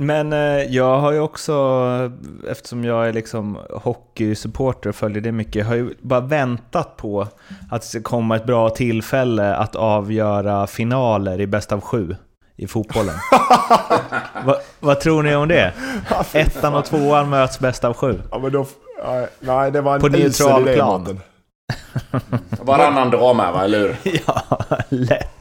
[0.00, 1.54] Men eh, jag har ju också,
[2.50, 7.28] eftersom jag är liksom hockeysupporter och följer det mycket, har ju bara väntat på
[7.70, 12.16] att det ska komma ett bra tillfälle att avgöra finaler i bäst av sju
[12.56, 13.14] i fotbollen.
[14.44, 15.72] Va, vad tror ni om det?
[16.32, 18.20] Ettan och tvåan möts bäst av sju.
[18.30, 18.66] Ja, men då,
[19.40, 21.20] nej, det var en På neutral plan.
[22.50, 24.20] Varannan med va, eller hur?
[24.26, 24.58] ja,
[24.88, 25.37] lätt.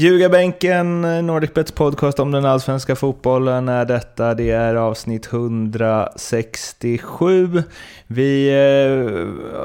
[0.00, 4.34] Ljugarbänken, Nordicbets podcast om den allsvenska fotbollen är detta.
[4.34, 7.62] Det är avsnitt 167.
[8.06, 9.10] Vi eh,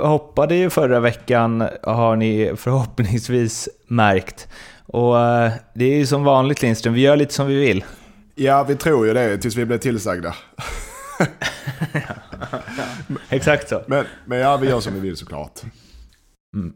[0.08, 4.48] hoppade ju förra veckan, har ni förhoppningsvis märkt.
[4.86, 7.86] Och eh, det är ju som vanligt Lindström, vi gör lite som vi vill.
[8.36, 10.36] Ja, vi tror ju det tills vi blir tillsagda.
[13.30, 13.82] exakt så.
[13.88, 15.62] Men, men ja, vi gör som vi vill såklart.
[16.56, 16.74] Mm.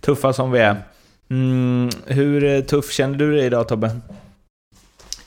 [0.00, 0.82] Tuffa som vi är.
[1.34, 3.90] Mm, hur eh, tuff känner du dig idag Tobbe?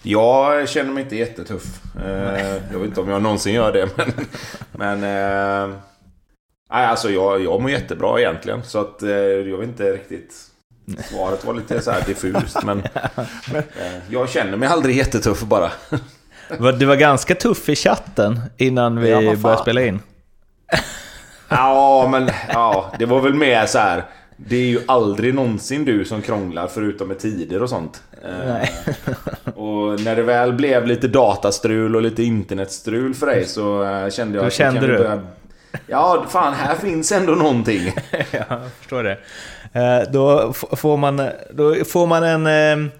[0.03, 1.63] Jag känner mig inte jättetuff.
[2.05, 4.13] Eh, jag vet inte om jag någonsin gör det, men...
[4.71, 5.75] men eh,
[6.71, 8.63] nej, alltså jag, jag mår jättebra egentligen.
[8.63, 10.33] Så att jag vet inte riktigt...
[11.09, 12.83] Svaret var lite så här diffust, men...
[14.09, 15.71] jag känner mig aldrig jättetuff bara.
[16.79, 19.99] Du var ganska tuff i chatten innan vi ja, började spela in.
[21.49, 24.05] ja, men ja, det var väl mer så här...
[24.37, 28.03] Det är ju aldrig någonsin du som krånglar förutom med tider och sånt.
[28.45, 28.71] Nej.
[29.55, 34.35] och när det väl blev lite datastrul och lite internetstrul för dig så eh, kände
[34.37, 34.53] jag Då att...
[34.53, 34.97] kände du?
[34.97, 35.21] Börja...
[35.87, 37.93] Ja, fan här finns ändå någonting.
[38.11, 39.17] ja, jag förstår det.
[39.73, 42.91] Eh, då får man, då får man en, eh,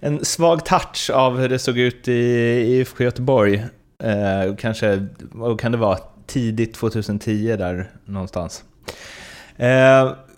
[0.00, 3.64] en svag touch av hur det såg ut i IFK Göteborg.
[4.58, 8.64] Kanske, vad kan det vara, tidigt 2010 där någonstans.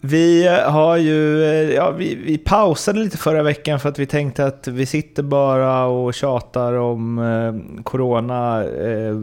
[0.00, 1.42] Vi har ju,
[1.76, 5.84] ja, vi, vi pausade lite förra veckan för att vi tänkte att vi sitter bara
[5.84, 9.16] och tjatar om eh, corona, eh,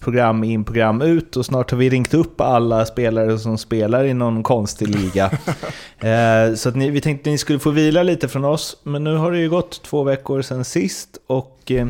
[0.00, 4.14] program in, program ut och snart har vi ringt upp alla spelare som spelar i
[4.14, 5.24] någon konstig liga.
[5.98, 9.04] eh, så att ni, vi tänkte att ni skulle få vila lite från oss, men
[9.04, 11.86] nu har det ju gått två veckor sedan sist och eh,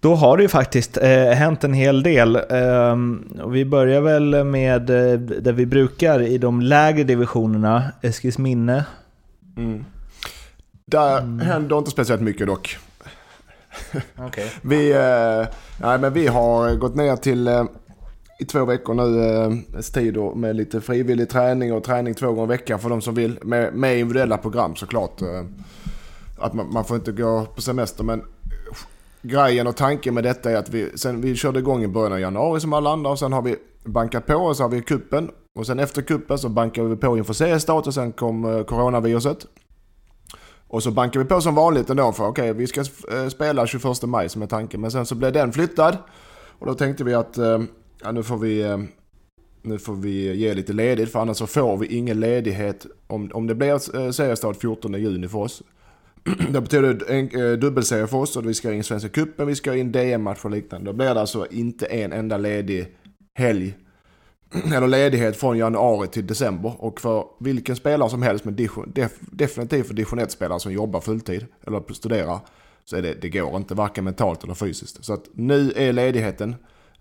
[0.00, 2.36] då har det ju faktiskt eh, hänt en hel del.
[2.36, 2.96] Eh,
[3.42, 8.84] och vi börjar väl med eh, där vi brukar i de lägre divisionerna, Eskilsminne.
[9.56, 9.84] Mm.
[10.84, 11.40] Där mm.
[11.40, 12.76] händer inte speciellt mycket dock.
[14.26, 14.48] Okay.
[14.62, 17.64] vi, eh, nej, men vi har gått ner till eh,
[18.38, 19.24] i två veckor nu
[19.76, 23.14] eh, tid med lite frivillig träning och träning två gånger i veckan för de som
[23.14, 23.38] vill.
[23.42, 25.22] Med, med individuella program såklart.
[25.22, 25.44] Eh,
[26.38, 28.22] att man, man, får inte gå på semester men
[29.22, 32.20] grejen och tanken med detta är att vi, sen vi körde igång i början av
[32.20, 35.30] januari som alla andra och sen har vi bankat på och så har vi kuppen
[35.58, 39.46] och sen efter kuppen så bankade vi på inför seriestart och sen kom eh, coronaviruset.
[40.68, 43.66] Och så bankade vi på som vanligt ändå för okej okay, vi ska eh, spela
[43.66, 45.96] 21 maj som är tanken men sen så blev den flyttad
[46.58, 47.62] och då tänkte vi att eh,
[48.02, 48.86] ja, nu får vi
[49.62, 53.46] nu får vi ge lite ledigt för annars så får vi ingen ledighet om, om
[53.46, 55.62] det blir seriestart 14 juni för oss.
[56.50, 59.74] Det betyder en eh, dubbelserie för oss och vi ska in Svenska Cupen, vi ska
[59.74, 60.90] in DM-match och liknande.
[60.90, 62.96] Då blir det alltså inte en enda ledig
[63.34, 63.74] helg
[64.74, 66.72] eller ledighet från januari till december.
[66.78, 71.46] Och för vilken spelare som helst, men def, definitivt för division 1-spelare som jobbar fulltid
[71.66, 72.38] eller studerar,
[72.84, 75.04] så är det, det går inte varken mentalt eller fysiskt.
[75.04, 76.50] Så att nu är ledigheten,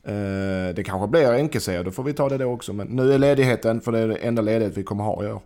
[0.04, 3.18] eh, det kanske blir enkelserie, då får vi ta det då också, men nu är
[3.18, 5.42] ledigheten, för det är det enda ledighet vi kommer ha i år.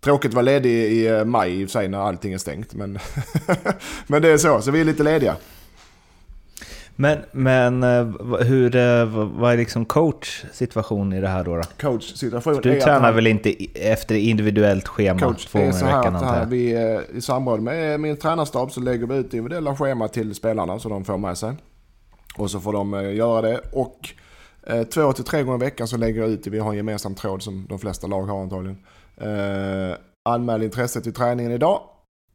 [0.00, 2.74] Tråkigt att vara ledig i eh, maj i och för sig när allting är stängt.
[2.74, 2.98] Men,
[4.06, 5.36] men det är så, så vi är lite lediga.
[6.96, 8.06] Men, men eh,
[8.40, 9.04] hur, eh,
[9.38, 11.56] vad är liksom coach situation i det här då?
[11.56, 11.62] då?
[11.80, 16.16] Coach situation Du tränar han, väl inte efter individuellt schema coach två gånger i veckan?
[16.16, 20.34] Att här, vi, I samråd med min tränarstab så lägger vi ut individuella schema till
[20.34, 21.52] spelarna så de får med sig.
[22.36, 23.60] Och så får de göra det.
[23.72, 24.08] Och
[24.94, 26.50] två till tre gånger i veckan så lägger jag ut det.
[26.50, 28.76] Vi har en gemensam tråd som de flesta lag har antagligen.
[28.76, 28.84] Eh,
[30.24, 31.80] anmäl intresse till träningen idag.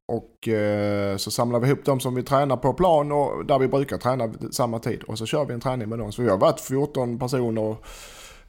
[0.08, 3.68] Och eh, så samlar vi ihop de som vi tränar på plan och där vi
[3.68, 5.04] brukar träna samma tid.
[5.04, 6.12] Och så kör vi en träning med dem.
[6.12, 7.76] Så vi har varit 14 personer.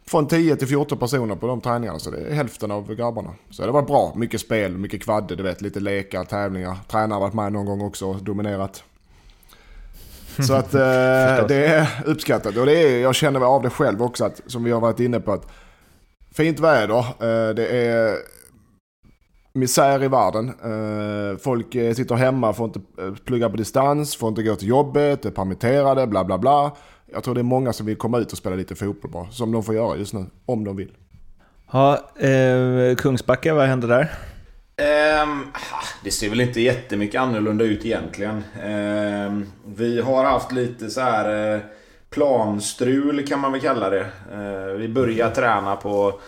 [0.06, 1.98] Från 10 till 14 personer på de träningarna.
[1.98, 3.34] Så det är hälften av grabbarna.
[3.50, 4.12] Så det var bra.
[4.16, 5.60] Mycket spel, mycket kvadde, du vet.
[5.60, 6.76] Lite lekar, tävlingar.
[6.88, 8.84] Tränare har varit med någon gång också och dominerat.
[10.46, 12.56] Så att eh, det är uppskattat.
[12.56, 15.20] Och det är, jag känner av det själv också, att, som vi har varit inne
[15.20, 15.32] på.
[15.32, 15.46] att
[16.36, 16.98] Fint väder.
[16.98, 18.16] Eh, det är
[19.52, 20.48] misär i världen.
[20.48, 22.80] Eh, folk eh, sitter hemma, får inte
[23.24, 26.76] plugga på distans, får inte gå till jobbet, är permitterade, bla bla bla.
[27.12, 29.52] Jag tror det är många som vill komma ut och spela lite fotboll bara, som
[29.52, 30.92] de får göra just nu, om de vill.
[31.72, 34.12] Ja, eh, Kungsbacka, vad händer där?
[35.22, 35.52] Um,
[36.04, 38.42] det ser väl inte jättemycket annorlunda ut egentligen.
[38.64, 41.60] Um, vi har haft lite så här uh,
[42.16, 44.06] planstrul kan man väl kalla det.
[44.32, 46.20] Eh, vi började träna på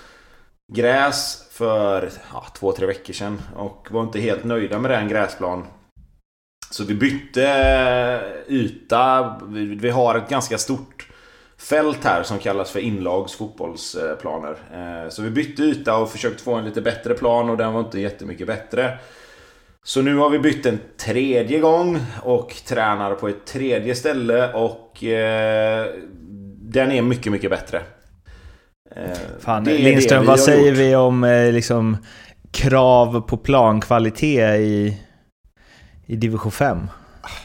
[0.73, 5.67] gräs för ja, två, tre veckor sedan och var inte helt nöjda med den gräsplan.
[6.71, 9.37] Så vi bytte eh, yta.
[9.81, 11.09] Vi har ett ganska stort
[11.59, 14.57] fält här som kallas för inlags fotbollsplaner.
[14.73, 17.81] Eh, så vi bytte yta och försökte få en lite bättre plan och den var
[17.81, 18.99] inte jättemycket bättre.
[19.89, 25.05] Så nu har vi bytt en tredje gång och tränar på ett tredje ställe och
[25.05, 25.87] eh,
[26.61, 27.83] den är mycket, mycket bättre.
[29.41, 30.79] Fan, Lindström, vad säger gjort.
[30.79, 31.97] vi om liksom,
[32.51, 35.01] krav på plankvalitet i
[36.09, 36.79] i division 5.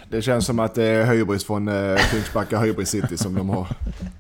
[0.10, 3.68] Det känns som att det är Höjbris från eh, Kungsbacka, Höjbris City som de har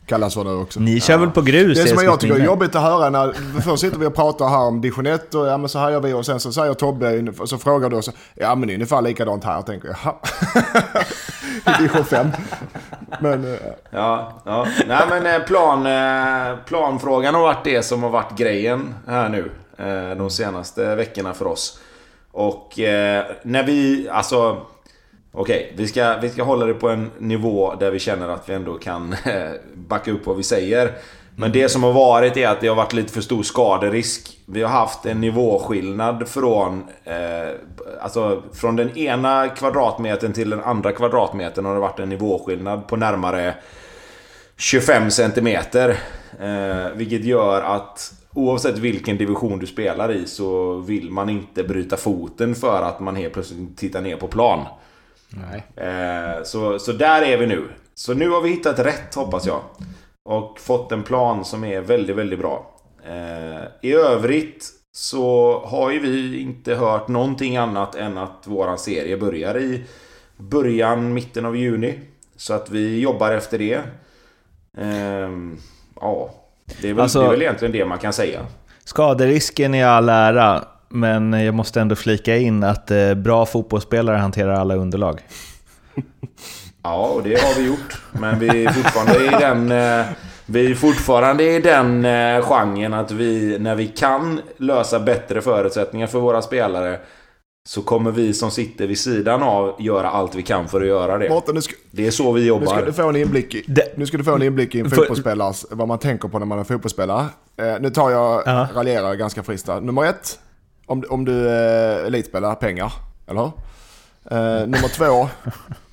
[0.06, 0.80] kallats för nu också.
[0.80, 1.20] Ni kör ja.
[1.20, 1.78] väl på grus?
[1.78, 4.60] Det som jag tycker är jobbigt att höra när, först sitter vi och pratar här
[4.60, 7.32] om division 1 och ja men så här gör vi och sen så säger Tobbe,
[7.40, 10.16] och så frågar du och så, ja men det är ungefär likadant här tänker jag.
[11.76, 12.28] I division 5.
[13.20, 13.60] Men, äh.
[13.90, 14.68] Ja, ja.
[14.88, 19.52] Nej men eh, plan, eh, planfrågan har varit det som har varit grejen här nu.
[20.18, 21.80] De senaste veckorna för oss.
[22.32, 24.62] Och eh, när vi, alltså...
[25.36, 28.50] Okej, okay, vi, ska, vi ska hålla det på en nivå där vi känner att
[28.50, 30.92] vi ändå kan eh, backa upp vad vi säger.
[31.36, 34.40] Men det som har varit är att det har varit lite för stor skaderisk.
[34.46, 36.84] Vi har haft en nivåskillnad från...
[37.04, 37.50] Eh,
[38.02, 42.96] alltså från den ena kvadratmetern till den andra kvadratmetern har det varit en nivåskillnad på
[42.96, 43.56] närmare
[44.58, 45.90] 25 centimeter.
[46.40, 51.98] Eh, vilket gör att Oavsett vilken division du spelar i så vill man inte bryta
[51.98, 54.66] foten för att man helt plötsligt tittar ner på plan.
[55.76, 57.64] Eh, så, så där är vi nu.
[57.94, 59.62] Så nu har vi hittat rätt hoppas jag.
[60.24, 62.76] Och fått en plan som är väldigt, väldigt bra.
[63.06, 69.18] Eh, I övrigt så har ju vi inte hört någonting annat än att våran serie
[69.18, 69.84] börjar i
[70.38, 72.00] början, mitten av juni.
[72.36, 73.82] Så att vi jobbar efter det.
[74.78, 75.30] Eh,
[76.02, 76.34] ja,
[76.82, 78.46] det är, väl, alltså, det är väl egentligen det man kan säga.
[78.84, 84.54] Skaderisken i all ära, men jag måste ändå flika in att eh, bra fotbollsspelare hanterar
[84.54, 85.22] alla underlag.
[86.86, 88.02] Ja, och det har vi gjort.
[88.12, 89.72] Men vi är fortfarande i den...
[89.72, 90.06] Eh,
[90.46, 96.08] vi är fortfarande i den eh, genren att vi, när vi kan lösa bättre förutsättningar
[96.08, 97.00] för våra spelare
[97.70, 101.18] så kommer vi som sitter vid sidan av göra allt vi kan för att göra
[101.18, 101.30] det.
[101.30, 102.66] Mårten, ska, det är så vi jobbar.
[102.66, 104.80] Nu ska du få en inblick i, det, nu ska du få en inblick i
[104.80, 107.26] en fotbollsspelare, vad man tänker på när man är fotbollsspelare.
[107.58, 108.74] Eh, nu tar jag, uh -huh.
[108.74, 110.40] raljerar ganska friskt Nummer ett,
[110.86, 112.94] om, om du eh, elitspelare, pengar.
[113.28, 113.52] Eller hur?
[114.32, 115.30] Eh, nummer två,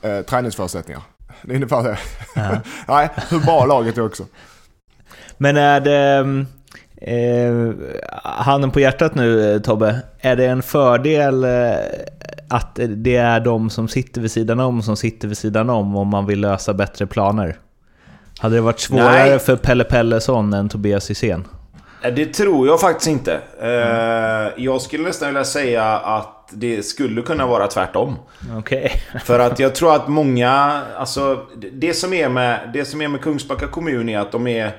[0.08, 1.02] eh, träningsförutsättningar.
[1.42, 1.98] Det är ungefär det.
[2.34, 2.60] -huh.
[2.88, 4.24] Nej, hur bra laget är också.
[5.38, 6.18] Men är det...
[6.20, 6.46] Um
[7.02, 7.72] Eh,
[8.22, 11.50] handen på hjärtat nu eh, Tobbe, är det en fördel eh,
[12.48, 16.08] att det är de som sitter vid sidan om som sitter vid sidan om om
[16.08, 17.56] man vill lösa bättre planer?
[18.38, 19.38] Hade det varit svårare Nej.
[19.38, 21.44] för Pelle Pellesson än Tobias Hysén?
[22.02, 23.40] Eh, det tror jag faktiskt inte.
[23.60, 24.52] Mm.
[24.56, 28.16] Jag skulle nästan vilja säga att det skulle kunna vara tvärtom.
[28.58, 28.88] Okay.
[29.24, 30.82] För att jag tror att många...
[30.96, 34.72] Alltså, det som är med, det som är med Kungsbacka kommun är att de är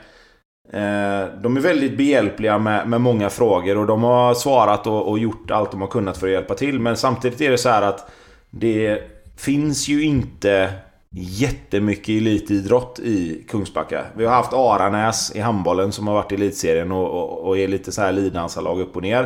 [0.73, 5.19] Eh, de är väldigt behjälpliga med, med många frågor och de har svarat och, och,
[5.19, 6.79] gjort allt de har kunnat för att hjälpa till.
[6.79, 8.11] Men samtidigt är det så här att
[8.49, 9.01] det
[9.37, 10.73] finns ju inte
[11.15, 14.05] jättemycket elitidrott i Kungsbacka.
[14.15, 17.67] Vi har haft Aranäs i handbollen som har varit i elitserien och, och, och är
[17.67, 19.23] lite så här lidansalag upp och ner.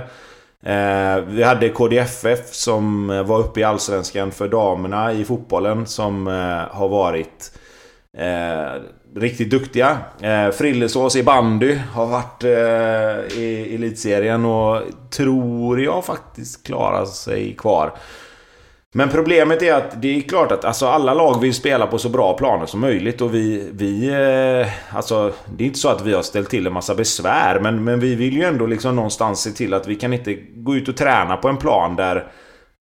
[0.64, 6.78] Eh, vi hade KDFF som var uppe i Allsvenskan för damerna i fotbollen som eh,
[6.78, 7.58] har varit
[8.18, 8.82] eh,
[9.16, 9.98] riktigt duktiga.
[10.22, 17.56] Eh, Frillesås i bandy har varit eh, i elitserien och tror jag faktiskt klarar sig
[17.56, 17.94] kvar.
[18.98, 22.10] Men problemet är att det är klart att alltså, alla lag vill spela på så
[22.10, 23.70] bra planer som möjligt och vi...
[23.74, 27.60] vi eh, alltså, det är inte så att vi har ställt till en massa besvär
[27.60, 30.76] men, men vi vill ju ändå liksom någonstans se till att vi kan inte gå
[30.76, 32.28] ut och träna på en plan där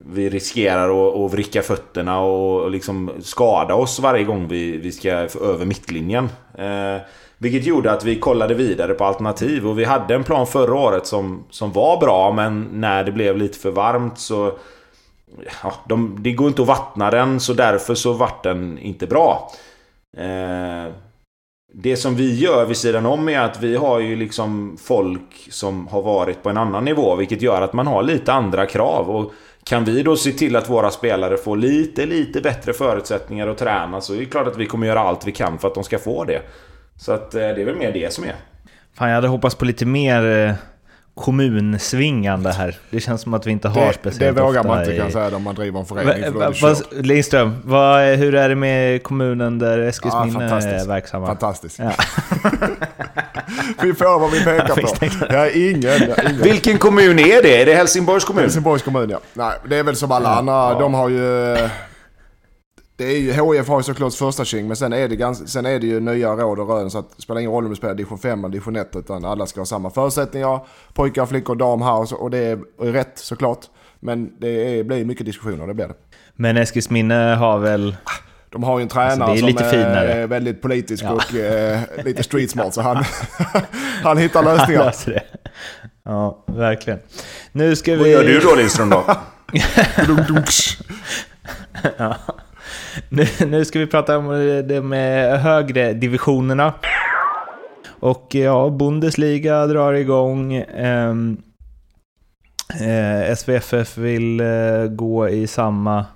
[0.04, 5.11] vi riskerar att, att vricka fötterna och, liksom skada oss varje gång vi, vi ska
[5.11, 6.28] över mittlinjen.
[6.59, 7.02] Eh,
[7.38, 11.06] vilket gjorde att vi kollade vidare på alternativ och vi hade en plan förra året
[11.06, 14.59] som, som var bra men när det blev lite för varmt så...
[15.62, 19.53] Ja, de, det går inte att vattna den så därför så vart den inte bra.
[20.17, 20.93] Eh,
[21.73, 25.88] det som vi gör vid sidan om är att vi har ju liksom folk som
[25.88, 27.17] har varit på en annan nivå.
[27.17, 29.11] Vilket gör att man har lite andra krav.
[29.11, 29.33] Och
[29.64, 34.00] kan vi då se till att våra spelare får lite, lite bättre förutsättningar att träna
[34.00, 35.99] så är det klart att vi kommer göra allt vi kan för att de ska
[35.99, 36.43] få det.
[36.97, 38.35] Så att eh, det är väl mer det som är.
[38.95, 40.55] Fan, jag hade hoppats på lite mer eh,
[41.14, 42.76] kommunsvingande här.
[42.90, 45.12] Det känns som att vi inte har Det, speciellt det vågar man inte i- kan
[45.12, 46.33] säga om man driver en förening.
[46.35, 46.75] Va- är va-.
[46.90, 50.87] Lindström, vad, hur är det med kommunen där Ja, Eskilsminne är fantastiskt.
[50.87, 51.26] verksamma?
[51.26, 51.78] Fantastiskt.
[51.78, 51.90] Ja.
[53.83, 54.75] Vi får vad vi pekar
[55.28, 55.35] på.
[55.35, 55.85] är ingen.
[55.90, 56.42] Är ingen.
[56.42, 57.62] Vilken kommun är det?
[57.62, 58.42] Är det Helsingborgs kommun?
[58.42, 59.21] Helsingborgs kommun ja.
[59.35, 60.78] Nej, det är väl som alla andra.
[60.80, 61.56] De har ju...
[63.04, 65.66] Det är ju, HIF har ju såklart första tjing, men sen är, det ganska, sen
[65.66, 66.90] är det ju nya råd och rön.
[66.90, 69.25] Så att det spelar ingen roll om du spelar division 5 eller division 1, utan
[69.25, 70.61] alla ska ha samma förutsättningar.
[70.94, 73.58] Pojkar, flickor, dam här och, så, och det är rätt såklart.
[74.00, 75.94] Men det är, blir mycket diskussioner, det blir det.
[76.37, 77.96] Men Eskilsminne har väl...
[78.50, 80.12] De har ju en tränare Alltså, det är lite som finare.
[80.12, 81.11] är väldigt politisk Ja.
[81.12, 83.04] och eh, lite street smart, så han,
[84.02, 84.84] han hittar lösningar.
[84.84, 85.23] löser det.
[86.04, 86.99] Ja, verkligen.
[87.52, 87.99] Nu ska vi...
[87.99, 89.04] Vad gör du då Lindström då?
[91.99, 92.16] Ja.
[93.08, 94.28] Nu, nu ska vi prata om
[94.68, 96.72] det med högre divisionerna.
[97.86, 100.54] Och ja, Bundesliga drar igång.
[100.54, 101.36] Ehm,
[102.80, 106.06] eh, eh, SVFF vill eh, gå i samma,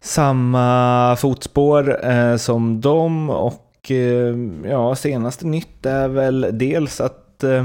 [0.00, 3.30] samma fotspår eh, som dem.
[3.30, 4.36] Och eh,
[4.70, 7.64] ja, senaste nytt är väl dels att eh,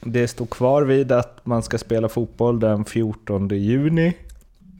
[0.00, 4.16] det står kvar vid att man ska spela fotboll den 14 juni.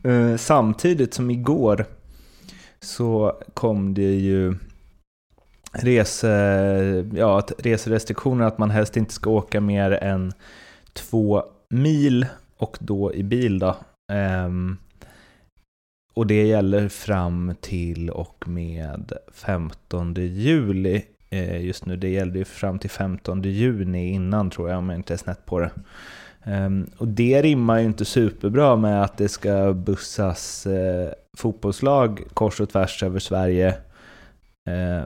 [0.04, 1.86] Eh, samtidigt som igår
[2.80, 4.54] så kom det ju
[5.73, 6.26] rese,
[7.14, 10.33] ja, att reserestriktioner att man helst inte ska åka mer än
[10.92, 13.76] två mil och då i bil då.
[14.12, 14.78] Um,
[16.14, 21.97] och det gäller fram till och med 15 juli eh, just nu.
[21.97, 25.47] Det gällde ju fram till 15 juni innan tror jag om jag inte är snett
[25.47, 25.71] på det.
[26.45, 32.61] Um, och det rimmar ju inte superbra med att det ska bussas eh, fotbollslag kors
[32.61, 33.69] och tvärs över Sverige.
[34.69, 35.05] Eh,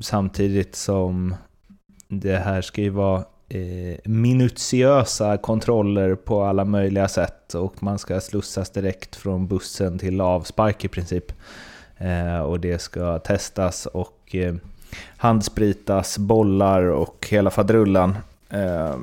[0.00, 1.34] samtidigt som
[2.08, 8.20] det här ska ju vara eh, minutiösa kontroller på alla möjliga sätt och man ska
[8.20, 11.32] slussas direkt från bussen till avspark i princip.
[11.96, 14.54] Eh, och det ska testas och eh,
[15.16, 18.16] handspritas, bollar och hela fadrullan.
[18.50, 18.96] Eh,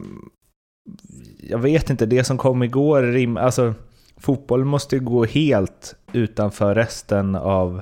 [1.49, 3.73] jag vet inte, det som kom igår, rim, alltså
[4.17, 7.81] fotboll måste ju gå helt utanför resten av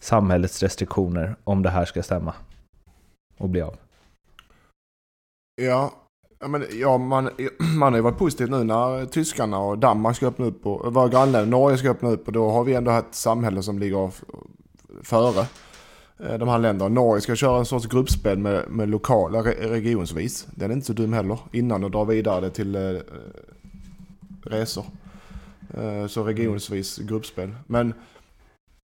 [0.00, 2.34] samhällets restriktioner om det här ska stämma
[3.38, 3.76] och bli av.
[5.62, 5.92] Ja,
[6.46, 7.30] men, ja man,
[7.78, 11.08] man har ju varit positiv nu när tyskarna och Danmark ska öppna upp och våra
[11.08, 14.10] grannländer, Norge ska öppna upp och då har vi ändå ett samhälle som ligger
[15.02, 15.46] före
[16.18, 16.88] eh, de här länderna.
[16.88, 20.46] Norge ska köra en sorts gruppspel med, med lokala regionsvis.
[20.54, 21.38] Den är inte så dum heller.
[21.52, 23.00] Innan och dra vidare det till eh,
[24.42, 24.84] resor.
[25.76, 27.54] Eh, så regionsvis gruppspel.
[27.66, 27.94] Men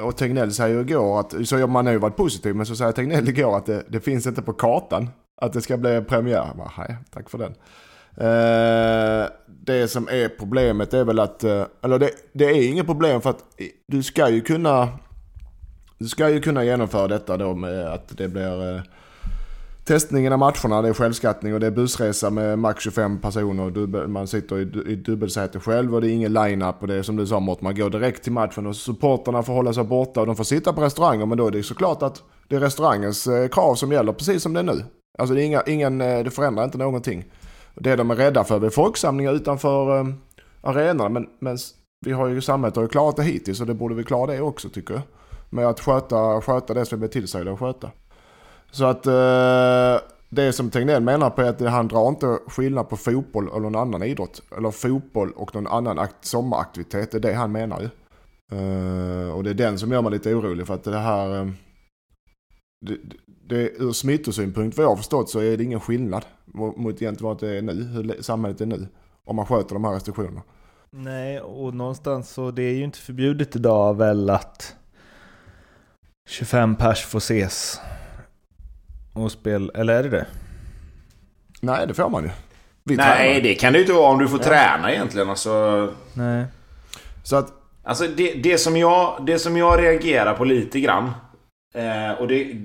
[0.02, 2.92] och Tegnell säger ju igår att, så man har ju varit positiv, men så säger
[2.92, 5.08] Tegnell igår att det, det finns inte på kartan
[5.40, 6.54] att det ska bli premiär.
[6.56, 7.54] Bara, Nej, tack för den.
[8.16, 13.20] Eh, det som är problemet är väl att, eh, eller det, det är inget problem
[13.20, 13.44] för att
[13.86, 14.88] du ska ju kunna,
[15.98, 18.82] du ska ju kunna genomföra detta då med att det blir eh,
[19.88, 23.62] testningen av matcherna, det är självskattning och det är bussresa med max 25 personer.
[23.62, 26.94] och Dubbel, man sitter i, i dubbelsäte själv och det är ingen line-up och det
[26.94, 29.84] är som du sa Mårten, man går direkt till matchen och supporterna får hålla sig
[29.84, 32.60] borta och de får sitta på restauranger men då är det såklart att det är
[32.60, 34.84] restaurangens eh, krav som gäller precis som det är nu.
[35.18, 37.24] Alltså det, är inga, ingen, eh, det förändrar inte någonting.
[37.74, 41.58] Det de är rädda för är folksamlingar utanför eh, men, men
[42.06, 44.40] vi har ju samhället har ju klarat det hittills och det borde vi klara det
[44.40, 45.02] också tycker jag.
[45.50, 47.90] Med att sköta, sköta det som vi blir tillsagda att sköta.
[48.70, 52.96] Så att eh, det som Tegnell menar på är att han drar inte skillnad på
[52.96, 54.42] fotboll och någon annan idrott.
[54.56, 57.10] Eller fotboll och någon annan akt- sommaraktivitet.
[57.10, 57.88] Det är det han menar ju.
[58.52, 61.40] Eh, och det är den som gör mig lite orolig för att det här...
[61.40, 61.48] eh,
[62.86, 62.96] det,
[63.48, 67.40] det, ur smittosynpunkt vad jag har förstått så är det ingen skillnad mot egentligen vad
[67.40, 68.88] det är nu, hur samhället är nu.
[69.24, 70.42] Om man sköter de här restriktionerna.
[70.90, 74.76] Nej, och någonstans så det är ju inte förbjudet idag väl att
[76.28, 77.80] 25 pers får ses
[79.22, 80.26] och spel, eller är det det?
[81.60, 82.30] Nej, det får man ju.
[82.84, 83.40] Vi Nej, tränar.
[83.40, 85.30] det kan det ju inte vara om du får träna egentligen.
[85.30, 86.44] Alltså, Nej.
[87.22, 87.52] Så att,
[87.84, 91.10] alltså det, det, som jag, det som jag reagerar på lite grann.
[91.74, 92.56] Eh, och det...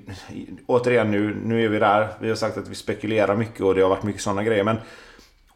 [0.68, 2.08] Återigen nu, nu är vi där.
[2.20, 4.64] Vi har sagt att vi spekulerar mycket och det har varit mycket sådana grejer.
[4.64, 4.78] Men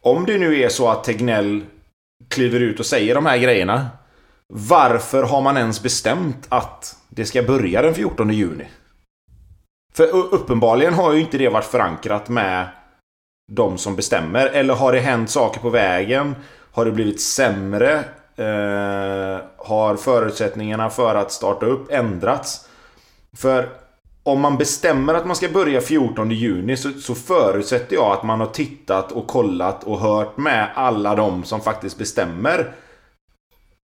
[0.00, 1.64] om det nu är så att Tegnell
[2.28, 3.86] kliver ut och säger de här grejerna.
[4.46, 8.64] Varför har man ens bestämt att det ska börja den 14 juni?
[9.94, 12.68] För uppenbarligen har ju inte det varit förankrat med
[13.52, 14.46] de som bestämmer.
[14.46, 16.36] Eller har det hänt saker på vägen?
[16.72, 18.04] Har det blivit sämre?
[18.36, 22.68] Eh, har förutsättningarna för att starta upp ändrats?
[23.36, 23.68] För
[24.22, 28.40] om man bestämmer att man ska börja 14 juni så, så, förutsätter jag att man
[28.40, 32.72] har tittat och kollat och hört med alla de som faktiskt bestämmer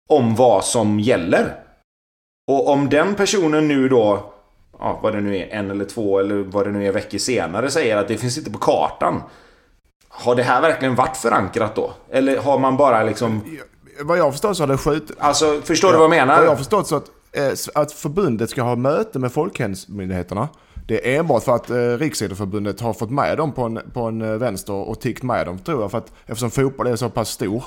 [0.09, 1.57] om vad som gäller.
[2.51, 4.34] Och om den personen nu då,
[4.79, 7.71] ja, vad det nu är, en eller två eller vad det nu är veckor senare
[7.71, 9.23] säger att det finns inte på kartan.
[10.09, 11.93] Har det här verkligen varit förankrat då?
[12.11, 13.59] Eller har man bara liksom...
[14.01, 15.17] Vad jag förstår så har det skjutit...
[15.19, 16.37] Alltså, förstår du vad jag menar?
[16.37, 20.49] Vad jag har förstått så att, eh, att förbundet ska ha möte med folkhälsomyndigheterna.
[20.87, 24.23] Det är enbart för att eh, Riksidrottsförbundet har fått med dem på en, på en
[24.23, 25.91] eh, vänster och tickt med dem tror jag.
[25.91, 27.65] För att, eftersom fotboll är så pass stor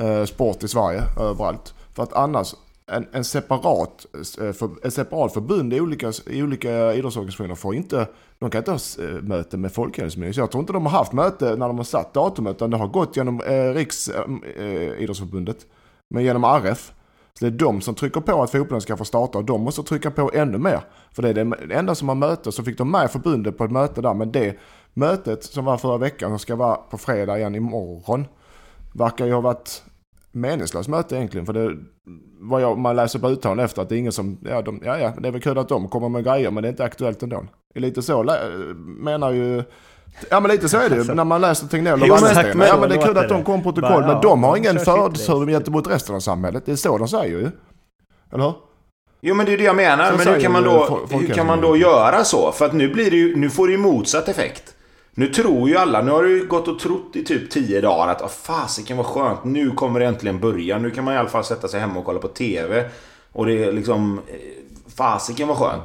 [0.00, 1.74] eh, sport i Sverige överallt.
[1.94, 2.54] För att annars,
[2.88, 4.06] en, en separat,
[4.40, 8.06] eh, för, en separat förbund i olika, i olika idrottsorganisationer får inte,
[8.38, 10.34] de kan inte ha eh, möte med Folkhälsomyndigheten.
[10.34, 12.76] Så jag tror inte de har haft möte när de har satt datumet, utan det
[12.76, 15.68] har gått genom eh, Riksidrottsförbundet, eh, eh
[16.10, 16.92] men genom RF.
[17.38, 19.82] Så det är de som trycker på att fotbollen ska få starta och de måste
[19.82, 20.80] trycka på ännu mer.
[21.12, 23.70] För det är det enda som har möte, så fick de med förbundet på ett
[23.70, 24.58] möte där, men det
[24.94, 28.26] mötet som var förra veckan, som ska vara på fredag igen imorgon,
[28.92, 29.82] verkar ju ha varit
[30.32, 31.46] meningslöst möte egentligen.
[31.46, 31.76] För det,
[32.40, 34.98] vad jag, man läser på uttalanden efter att det är ingen som, ja, de, ja,
[34.98, 37.22] ja, det är väl kul att de kommer med grejer men det är inte aktuellt
[37.22, 37.44] ändå.
[37.74, 38.22] Det är lite så
[38.76, 39.62] menar ju,
[40.30, 42.60] ja men lite så är det ju alltså, när man läser Tegnell och Wallensten.
[42.60, 45.90] Ja men det är kul att de kommer protokoll men de har ingen förtur gentemot
[45.90, 46.66] resten av samhället.
[46.66, 47.50] Det är så de säger ju.
[48.32, 48.54] Eller hur?
[49.20, 50.10] Jo men det är det jag menar.
[50.10, 52.52] Så men hur kan, man då, hur kan man då göra så?
[52.52, 54.74] För att nu, blir det ju, nu får det ju motsatt effekt.
[55.18, 58.22] Nu tror ju alla, nu har du gått och trott i typ 10 dagar att
[58.22, 60.78] oh, fasiken vad skönt, nu kommer det äntligen börja.
[60.78, 62.90] Nu kan man i alla fall sätta sig hemma och kolla på TV.
[63.32, 64.34] Och det är liksom, eh,
[64.96, 65.84] fasiken vad skönt.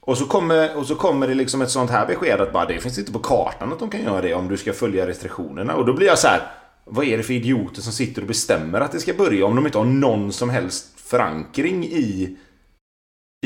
[0.00, 2.80] Och så, kommer, och så kommer det liksom ett sånt här besked att bara det
[2.80, 5.74] finns inte på kartan att de kan göra det om du ska följa restriktionerna.
[5.74, 6.42] Och då blir jag så här,
[6.84, 9.66] vad är det för idioter som sitter och bestämmer att det ska börja om de
[9.66, 12.36] inte har någon som helst förankring i,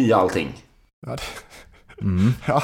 [0.01, 0.65] i allting?
[1.07, 2.03] Ja, det...
[2.03, 2.33] mm.
[2.47, 2.63] ja.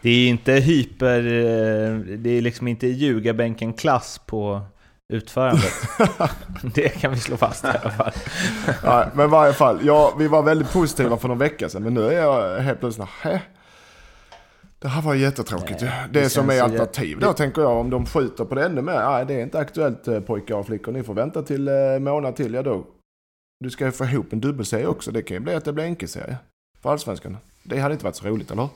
[0.00, 1.18] Det är inte hyper...
[1.18, 4.60] Eh, det är liksom inte ljugarbänken-klass på
[5.12, 5.72] utförandet.
[6.74, 8.12] det kan vi slå fast i alla fall.
[8.82, 11.94] ja, men i varje fall, ja, vi var väldigt positiva för några veckor sedan, men
[11.94, 13.40] nu är jag helt plötsligt Hä?
[14.82, 15.86] Det här var jättetråkigt ju.
[15.86, 19.04] Det, det som är alternativ då tänker jag, om de skjuter på det ännu mer.
[19.04, 20.92] Nej, det är inte aktuellt eh, pojkar och flickor.
[20.92, 22.54] Ni får vänta till eh, månad till.
[22.54, 22.86] Ja då.
[23.60, 25.10] Du ska ju få ihop en dubbelserie också.
[25.10, 26.36] Det kan ju bli att det blir enkelserie.
[26.80, 27.36] För allsvenskan.
[27.64, 28.68] Det hade inte varit så roligt, eller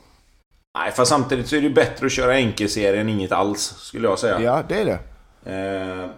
[0.79, 4.19] Nej, fast samtidigt så är det bättre att köra enkelserie än inget alls, skulle jag
[4.19, 4.41] säga.
[4.41, 4.99] Ja, det är det.
[5.53, 6.11] Eh,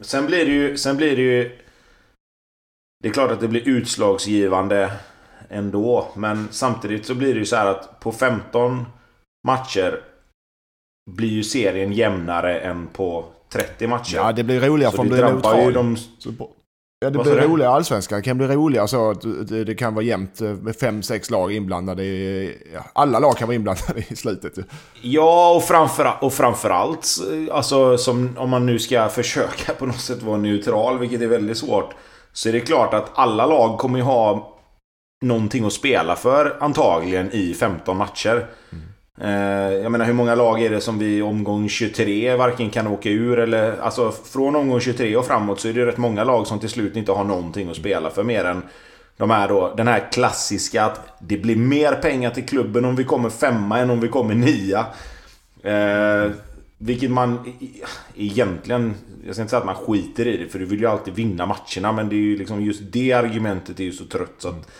[0.00, 0.76] sen blir det ju...
[0.76, 1.58] Sen blir det ju...
[3.02, 4.92] Det är klart att det blir utslagsgivande
[5.48, 6.08] ändå.
[6.16, 8.86] Men samtidigt så blir det ju så här att på 15
[9.46, 10.00] matcher
[11.10, 14.16] blir ju serien jämnare än på 30 matcher.
[14.16, 15.72] Ja, det blir roligare för att bli neutral.
[15.72, 15.96] De...
[17.02, 18.18] Ja, det blir roligare allsvenskan.
[18.18, 22.04] Det kan bli roligare så att det kan vara jämnt med fem, sex lag inblandade.
[22.04, 22.58] I,
[22.92, 24.52] alla lag kan vara inblandade i slutet.
[25.00, 27.06] Ja, och, framför, och framförallt
[27.52, 31.58] alltså, som, om man nu ska försöka på något sätt vara neutral, vilket är väldigt
[31.58, 31.94] svårt.
[32.32, 34.52] Så är det klart att alla lag kommer ju ha
[35.22, 38.46] någonting att spela för antagligen i 15 matcher.
[38.72, 38.84] Mm.
[39.20, 43.08] Eh, jag menar hur många lag är det som vi omgång 23 varken kan åka
[43.08, 43.78] ur eller...
[43.78, 46.96] Alltså från omgång 23 och framåt så är det rätt många lag som till slut
[46.96, 48.62] inte har någonting att spela för mer än...
[49.16, 53.04] De här då, den här klassiska att det blir mer pengar till klubben om vi
[53.04, 54.86] kommer femma än om vi kommer nia.
[55.62, 56.30] Eh,
[56.78, 57.54] vilket man
[58.16, 58.94] egentligen...
[59.26, 61.46] Jag ska inte säga att man skiter i det för du vill ju alltid vinna
[61.46, 64.70] matcherna men det är ju liksom just det argumentet är ju så trött så att...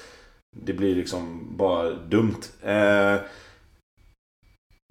[0.56, 2.40] Det blir liksom bara dumt.
[2.62, 3.16] Eh,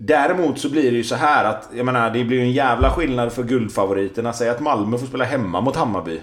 [0.03, 2.91] Däremot så blir det ju så här att, jag menar, det blir ju en jävla
[2.91, 4.33] skillnad för guldfavoriterna.
[4.33, 6.21] Säg att Malmö får spela hemma mot Hammarby.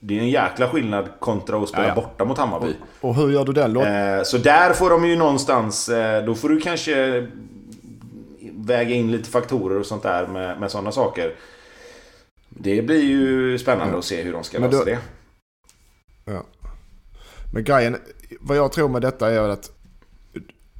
[0.00, 1.94] Det är en jäkla skillnad kontra att spela ja, ja.
[1.94, 2.74] borta mot Hammarby.
[3.00, 3.82] Och, och, hur gör du den då?
[3.82, 7.26] Eh, så där får de ju någonstans, eh, då får du kanske
[8.56, 11.34] väga in lite faktorer och sånt där med, med sådana saker.
[12.48, 13.98] Det blir ju spännande ja.
[13.98, 14.98] att se hur de ska lösa det.
[16.24, 16.44] Ja.
[17.52, 17.96] Men grejen,
[18.40, 19.70] vad jag tror med detta är att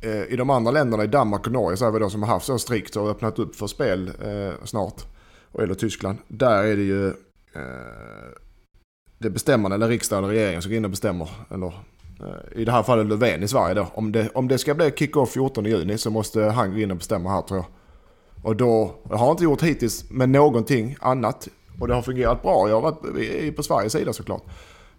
[0.03, 2.29] Eh, i de andra länderna, i Danmark och Norge, så är vi de som har
[2.29, 5.05] haft så strikt och öppnat upp för spel eh, snart,
[5.59, 7.09] eller Tyskland, där är det ju
[7.55, 8.31] eh,
[9.19, 11.31] det bestämmande, eller riksdag eller regering som går in och bestämmer.
[11.51, 11.67] Eller,
[12.21, 13.87] eh, I det här fallet Löfven i Sverige då.
[13.95, 16.97] Om det, om det ska bli kick-off 14 juni så måste han gå in och
[16.97, 17.67] bestämma här tror jag.
[18.43, 21.49] Och då, jag har inte gjort hittills med någonting annat.
[21.81, 22.69] Och det har fungerat bra.
[22.69, 24.43] Jag har varit på Sveriges sida såklart.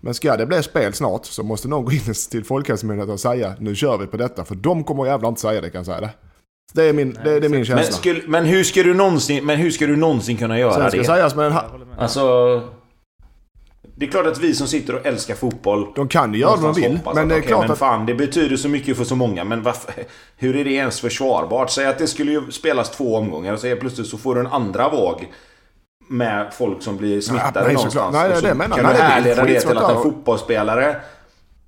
[0.02, 3.54] Men ska det bli spel snart så måste någon gå in till Folkhälsomyndigheten och säga
[3.60, 4.46] nu kör vi på detta.
[4.46, 6.10] För de kommer jävlar inte säga det kan jag säga det.
[6.74, 7.94] Det är min, det, det är min Men, känsla.
[7.94, 10.98] skulle, men, hur ska du någonsin, men hur ska du någonsin kunna göra Sen ska
[10.98, 11.06] det?
[11.06, 11.66] sägas, men ha-
[11.98, 12.62] Alltså...
[13.96, 16.76] Det är klart att vi som sitter och älskar fotboll de kan ju göra vad
[16.76, 17.00] de vill.
[17.16, 17.78] Men det är okej, klart men att...
[17.78, 19.44] fan, det betyder så mycket för så många.
[19.44, 19.94] Men varför,
[20.38, 21.70] hur är det ens försvarbart?
[21.70, 24.48] Säg att det skulle ju spelas två omgångar och så plötsligt så får du en
[24.48, 25.28] andra våg
[26.12, 28.14] med folk som blir smittade nej, någonstans.
[28.14, 30.96] Nej, det menar kan du härleda det till att en fotbollsspelare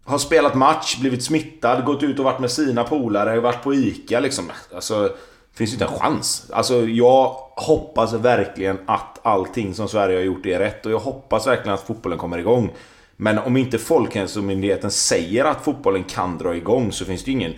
[0.05, 4.19] har spelat match, blivit smittad, gått ut och varit med sina polare, varit på ICA
[4.19, 4.51] liksom.
[4.75, 5.09] Alltså,
[5.53, 6.49] finns ju inte en chans.
[6.53, 10.85] Alltså, jag hoppas verkligen att allting som Sverige har gjort är rätt.
[10.85, 12.71] Och jag hoppas verkligen att fotbollen kommer igång.
[13.17, 17.53] Men om inte Folkhälsomyndigheten säger att fotbollen kan dra igång så finns det ju ingen...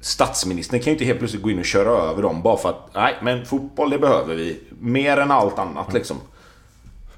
[0.00, 2.94] Statsministern kan ju inte helt plötsligt gå in och köra över dem bara för att...
[2.94, 4.60] Nej, men fotboll det behöver vi.
[4.80, 6.16] Mer än allt annat liksom.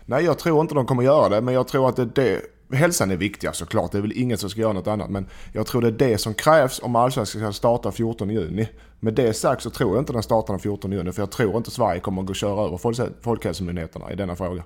[0.06, 1.40] Nej, jag tror inte de kommer göra det.
[1.40, 2.40] Men jag tror att det, det
[2.72, 3.92] Hälsan är viktigast såklart.
[3.92, 5.10] Det är väl ingen som ska göra något annat.
[5.10, 8.68] Men jag tror det är det som krävs om Allsvenskan ska starta 14 juni.
[9.00, 11.12] Med det sagt så tror jag inte den startar den 14 juni.
[11.12, 14.36] För jag tror inte Sverige kommer att gå och köra över Folkhäl- Folkhälsomyndigheterna i denna
[14.36, 14.64] fråga.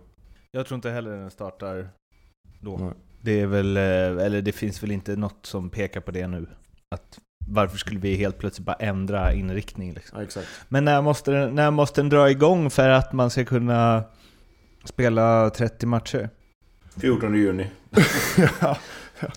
[0.51, 1.88] Jag tror inte heller den startar
[2.61, 2.77] då.
[2.77, 2.90] Nej.
[3.20, 3.83] Det är väl, eh,
[4.27, 6.46] eller det finns väl inte något som pekar på det nu.
[6.94, 7.18] Att
[7.49, 10.19] varför skulle vi helt plötsligt bara ändra inriktning liksom?
[10.19, 10.49] Ja, exakt.
[10.69, 14.05] Men när måste, den, när måste den dra igång för att man ska kunna
[14.85, 16.31] spela 30 matcher?
[17.01, 17.71] 14 juni.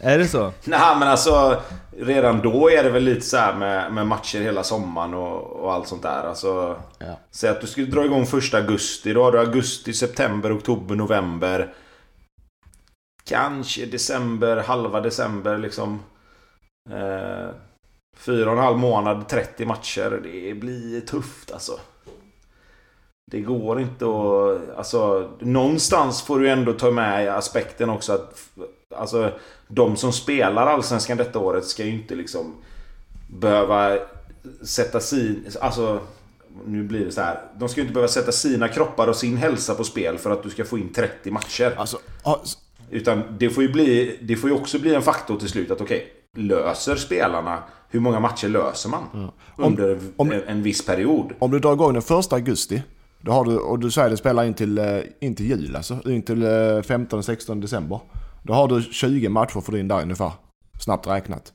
[0.01, 0.53] Är det så?
[0.63, 1.61] Nej men alltså
[2.01, 5.73] Redan då är det väl lite så här med, med matcher hela sommaren och, och
[5.73, 6.23] allt sånt där.
[6.23, 7.19] Alltså, Ja.
[7.31, 9.13] Säg att du skulle dra igång första augusti.
[9.13, 11.73] Då har du augusti, september, oktober, november.
[13.23, 15.99] Kanske december, halva december liksom.
[16.89, 17.49] Eh,
[18.19, 20.19] fyra och en halv månad, 30 matcher.
[20.23, 21.79] Det blir tufft alltså.
[23.31, 24.77] Det går inte att...
[24.77, 28.39] Alltså, någonstans får du ändå ta med aspekten också att...
[28.95, 29.31] Alltså,
[29.67, 32.55] de som spelar Allsvenskan detta året ska ju inte liksom
[33.29, 33.97] behöva
[34.63, 35.45] sätta sin...
[35.61, 35.99] Alltså,
[36.65, 37.41] nu blir det så här.
[37.59, 40.43] De ska ju inte behöva sätta sina kroppar och sin hälsa på spel för att
[40.43, 41.73] du ska få in 30 matcher.
[41.77, 41.97] Alltså,
[42.43, 42.57] s-
[42.91, 44.19] Utan det får ju bli...
[44.21, 47.63] Det får ju också bli en faktor till slut att okej, löser spelarna...
[47.91, 49.01] Hur många matcher löser man?
[49.13, 49.31] Om-
[49.65, 51.31] Under om- en, en viss period.
[51.39, 52.83] om du drar igång den första augusti.
[53.21, 54.85] Då har du, och du säger att det spelar in till, eh,
[55.19, 55.97] in till jul alltså.
[56.09, 57.99] In till eh, 15-16 december.
[58.43, 60.31] Då har du 20 matcher för din där ungefär.
[60.81, 61.53] Snabbt räknat.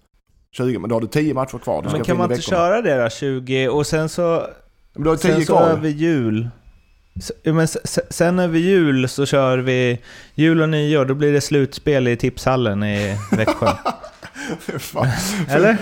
[0.56, 1.82] 20, men då har du 10 matcher kvar.
[1.82, 2.56] Du ska Men kan man inte veckorna.
[2.58, 3.10] köra det då?
[3.10, 4.46] 20 och sen så...
[4.94, 5.62] Men du har 10 Sen så kvar.
[5.68, 6.48] över jul.
[7.42, 7.68] Ja, Men
[8.10, 9.98] sen över jul så kör vi
[10.34, 13.68] jul och nyår, då blir det slutspel i tipshallen i Växjö.
[15.48, 15.76] Eller?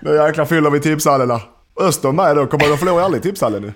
[0.00, 1.40] Nu jäklar fyller vi tipshallen där.
[1.80, 2.46] Öster med då.
[2.46, 3.72] Kommer de förlora aldrig tipshallen nu?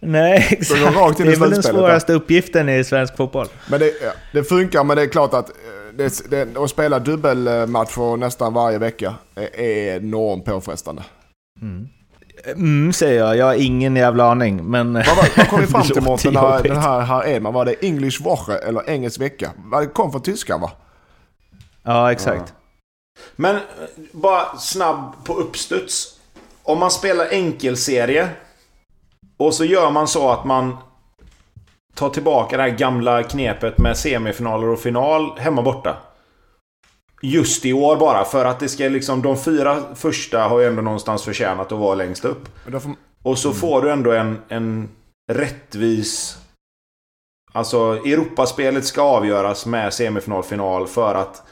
[0.00, 0.96] Nej, exakt.
[0.96, 3.46] rakt in Det är väl den svåraste uppgiften i svensk fotboll.
[3.70, 5.54] Men det, ja, det funkar, men det är klart att eh,
[5.94, 9.60] det, det, att spela dubbelmatcher nästan varje vecka är
[9.96, 11.02] enormt påfrestande.
[11.62, 11.88] Mm.
[12.46, 13.36] Mm, säger jag.
[13.36, 14.92] Jag har ingen jävla aning, men...
[14.92, 15.04] Vad,
[15.36, 17.54] vad kom vi fram till Mårten, den här, den här, här Edman?
[17.54, 19.50] Var det English Woche eller Engelsk vecka?
[19.80, 20.70] Det kom från tyskan va?
[21.82, 22.54] Ja, exakt.
[23.36, 23.62] Men eh,
[24.12, 26.20] bara snabb på uppstuds.
[26.62, 28.28] Om man spelar enkelserie
[29.36, 30.76] och så gör man så att man
[31.94, 35.96] tar tillbaka det här gamla knepet med semifinaler och final hemma borta.
[37.22, 39.22] Just i år bara för att det ska liksom...
[39.22, 42.48] De fyra första har ju ändå någonstans förtjänat att vara längst upp.
[42.64, 44.88] Får, Och så får du ändå en, en
[45.32, 46.38] rättvis...
[47.52, 51.42] Alltså, Europaspelet ska avgöras med semifinal, final för att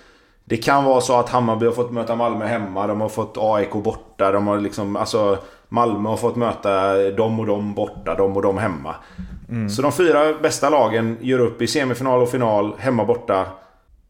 [0.52, 3.72] det kan vara så att Hammarby har fått möta Malmö hemma, de har fått AIK
[3.72, 4.96] borta, de har liksom...
[4.96, 5.38] Alltså,
[5.68, 8.94] Malmö har fått möta dem och dem borta, dem och dem hemma.
[9.70, 13.46] Så de fyra bästa lagen gör upp i semifinal och final, hemma borta.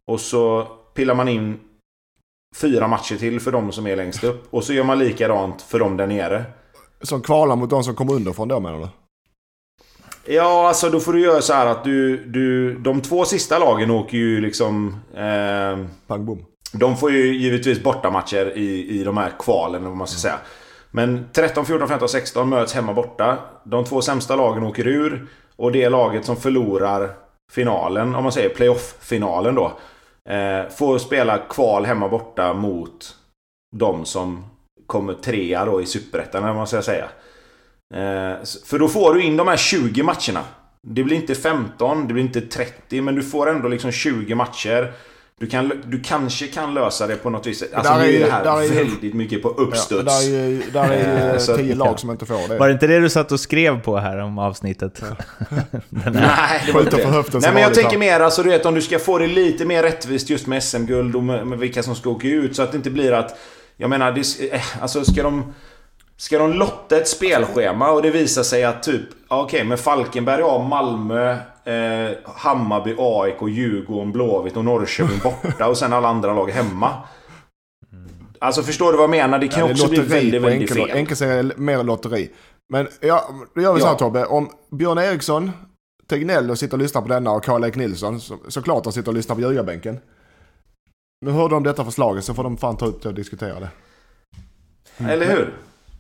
[0.07, 1.61] Och så pillar man in
[2.57, 4.55] fyra matcher till för de som är längst upp.
[4.55, 6.45] Och så gör man likadant för de där nere.
[7.03, 8.89] som kvalar mot de som kommer underifrån då menar du?
[10.25, 12.17] Ja, alltså då får du göra så här att du...
[12.17, 15.01] du de två sista lagen åker ju liksom...
[15.15, 16.45] Eh, Pang bom.
[16.73, 20.39] de får ju givetvis bortamatcher i, i de här kvalen, vad man ska säga.
[20.91, 23.39] Men 13, 14, 15, 16 möts hemma borta.
[23.65, 25.27] De två sämsta lagen åker ur.
[25.57, 27.11] Och det laget som förlorar
[27.53, 29.73] finalen, om man säger playoff-finalen då.
[30.29, 33.17] Eh, får spela kval hemma borta mot
[33.77, 34.45] de som
[34.87, 37.09] kommer trea då i Superettan, vad man ska säga.
[37.93, 40.41] Eh, för då får du in de här 20 matcherna.
[40.87, 44.93] Det blir inte 15, det blir inte 30, men du får ändå liksom 20 matcher.
[45.41, 47.65] Du, kan, du kanske kan lösa det på något vis.
[47.75, 50.05] Alltså Där nu är är ju- det här är väldigt mycket på Ja, uppstuds.
[50.29, 52.59] där är ju, där är Eh, ju så att- tio lag som inte får det.
[52.59, 55.03] Var det inte det du satt och skrev på här om avsnittet?
[55.89, 58.83] Nej, det var inte höften Nej men jag tänker mer alltså du vet om du
[58.83, 62.11] ska få det lite mer rättvist just med SM-guld och med, med vilka som ska
[62.11, 63.39] åka ut så att det inte blir att...
[63.77, 65.53] Jag menar, det, eh, alltså ska de...
[66.23, 69.03] Ska de lotta ett spelschema och det visar sig att typ...
[69.29, 71.31] Okej, okay, men Falkenberg har Malmö,
[71.65, 76.95] eh, Hammarby, AIK, Djurgården, Blåvitt och Norrköping borta och sen alla andra lag hemma.
[78.39, 79.39] Alltså förstår du vad jag menar?
[79.39, 80.97] Det kan ja, det också bli väldigt, väldigt enkel, fel.
[80.97, 82.31] Enkelserie är mer lotteri.
[82.73, 84.25] Men ja, då gör vi så här Tobbe.
[84.25, 85.51] Om Björn Eriksson,
[86.09, 89.37] Tegnell sitter och lyssnar på denna och Karl-Erik Nilsson så, såklart de sitter och lyssnar
[89.37, 89.99] på ljugarbänken.
[91.21, 93.69] Nu hörde de detta förslaget så får de fan ta upp det och diskutera det.
[94.99, 95.55] Eller hur?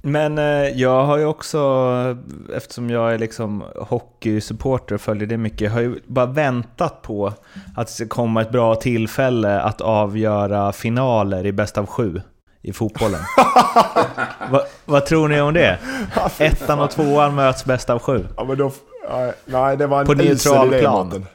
[0.05, 1.61] Men eh, jag har ju också,
[2.57, 7.33] eftersom jag är liksom hockeysupporter och följer det mycket, har ju bara väntat på
[7.77, 12.21] att det ska komma ett bra tillfälle att avgöra finaler i bäst av sju
[12.63, 13.21] i fotbollen.
[14.51, 15.79] Va, vad tror ni om det?
[16.39, 18.27] Ettan och tvåan möts bäst av sju.
[18.37, 18.73] Ja, men då,
[19.45, 21.27] nej, det var en På neutral plan.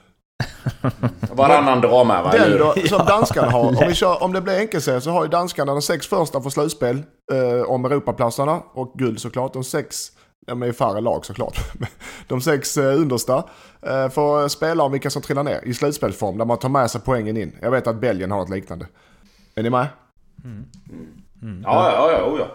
[1.32, 2.32] Varannan drar med va?
[2.32, 3.60] Den då, som danskarna har.
[3.60, 6.50] Om, vi kör, om det blir enkelserie så har ju danskarna de sex första för
[6.50, 9.54] slutspel eh, om Europaplatserna och guld såklart.
[9.54, 10.12] De sex,
[10.47, 11.60] de är färre lag såklart.
[12.28, 13.43] De sex eh, understa
[13.82, 17.02] eh, får spela om vilka som trillar ner i slutspelsform där man tar med sig
[17.06, 17.56] poängen in.
[17.62, 18.88] Jag vet att Belgien har ett liknande.
[19.56, 19.88] Är ni med?
[20.43, 20.65] Mm.
[21.41, 21.62] Mm.
[21.63, 22.47] Ja, ja, ja, oh, ja.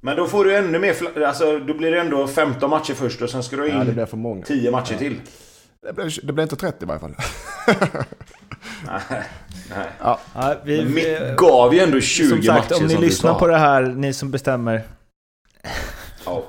[0.00, 1.24] Men då får du ännu mer...
[1.26, 3.92] Alltså, då blir det ändå 15 matcher först och sen ska du in ja, det
[3.92, 4.44] blir för många.
[4.44, 4.98] 10 matcher ja.
[4.98, 5.20] till.
[5.84, 7.14] Det blev, det blev inte 30 i varje fall.
[7.66, 7.76] nej.
[9.70, 9.86] nej.
[10.00, 10.20] Ja.
[10.34, 13.58] Ja, vi, mitt gav ju ändå 20 som sagt, matcher om ni lyssnar på det
[13.58, 14.82] här, ni som bestämmer.
[16.24, 16.44] Ja.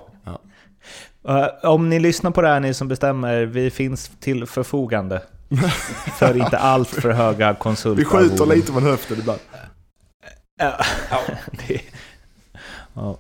[1.29, 5.21] Uh, om ni lyssnar på det här, ni som bestämmer, vi finns till förfogande.
[6.17, 7.97] för inte allt för höga konsulter.
[7.97, 9.39] Vi skjuter lite från höften ibland.
[10.59, 10.77] Ja.
[11.67, 11.81] det,
[12.93, 13.17] ja.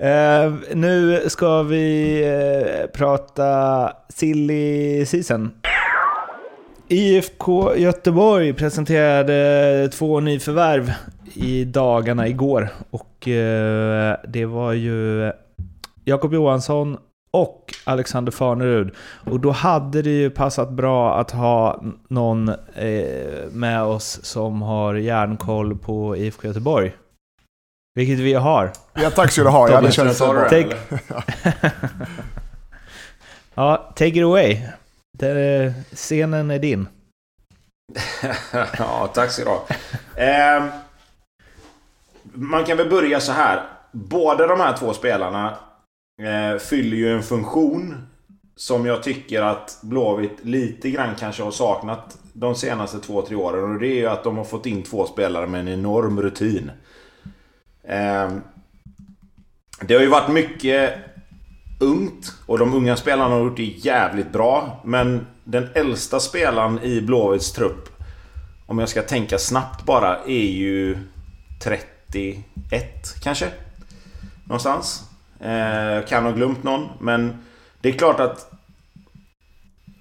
[0.00, 5.50] Uh, nu ska vi uh, prata silly season.
[6.88, 10.92] IFK Göteborg presenterade två nyförvärv
[11.34, 12.68] i dagarna igår.
[12.90, 15.32] Och uh, det var ju
[16.04, 16.96] Jakob Johansson
[17.30, 18.94] och Alexander Farnerud.
[19.24, 22.50] Och då hade det ju passat bra att ha någon
[23.50, 26.92] med oss som har järnkoll på IFK Göteborg.
[27.96, 28.72] Vilket vi har.
[28.94, 29.70] Ja, tack ska du ha.
[29.70, 30.48] Ja, det känns så bra.
[30.48, 30.76] Take...
[33.54, 34.60] ja, take it away.
[35.18, 36.88] Det, scenen är din.
[38.78, 39.66] ja, tack ska du ha.
[40.16, 40.64] Eh,
[42.32, 43.62] man kan väl börja så här.
[43.92, 45.56] Båda de här två spelarna
[46.22, 48.06] eh, fyller ju en funktion
[48.56, 53.74] som jag tycker att Blåvitt lite grann kanske har saknat de senaste två, tre åren.
[53.74, 56.70] Och det är ju att de har fått in två spelare med en enorm rutin.
[57.88, 58.42] Ehm,
[59.80, 60.94] det har ju varit mycket
[61.80, 64.80] ungt och de unga spelarna har gjort det jävligt bra.
[64.84, 67.88] Men den äldsta spelaren i Blåvitts trupp,
[68.66, 70.98] om jag ska tänka snabbt bara, är ju
[71.62, 72.44] 31
[73.22, 73.48] kanske?
[74.44, 75.02] Någonstans.
[75.40, 77.38] Eh, kan ha glömt någon, men
[77.80, 78.52] det är klart att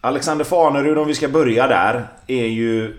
[0.01, 2.95] Alexander Fanerud, om vi ska börja där, är ju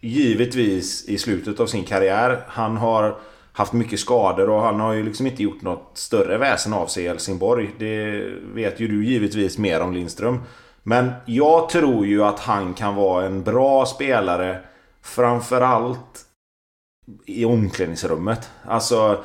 [0.00, 2.44] givetvis i slutet av sin karriär.
[2.48, 3.16] Han har
[3.52, 7.04] haft mycket skador och han har ju liksom inte gjort något större väsen av sig
[7.04, 7.70] i Helsingborg.
[7.78, 10.40] Det vet ju du givetvis mer om Lindström.
[10.82, 14.60] Men jag tror ju att han kan vara en bra spelare
[15.02, 16.26] framförallt
[17.26, 18.50] i omklädningsrummet.
[18.64, 19.24] Alltså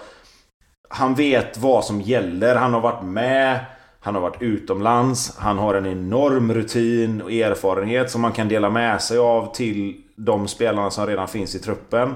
[0.90, 2.56] han vet vad som gäller.
[2.56, 3.66] Han har varit med.
[4.00, 5.38] Han har varit utomlands.
[5.38, 10.02] Han har en enorm rutin och erfarenhet som man kan dela med sig av till
[10.16, 12.16] de spelarna som redan finns i truppen.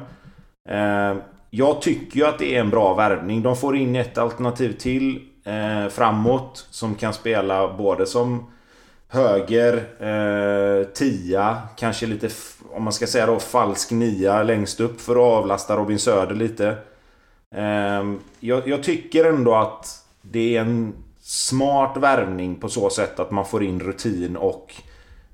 [0.70, 1.16] Eh,
[1.54, 3.42] jag tycker ju att det är en bra värvning.
[3.42, 8.52] De får in ett alternativ till eh, framåt som kan spela både som
[9.08, 12.30] höger, eh, tia, kanske lite,
[12.72, 16.68] om man ska säga då, falsk nia längst upp för att avlasta Robin Söder lite.
[17.56, 18.04] Eh,
[18.40, 23.46] jag, jag, tycker ändå att det är en smart värvning på så sätt att man
[23.46, 24.76] får in rutin och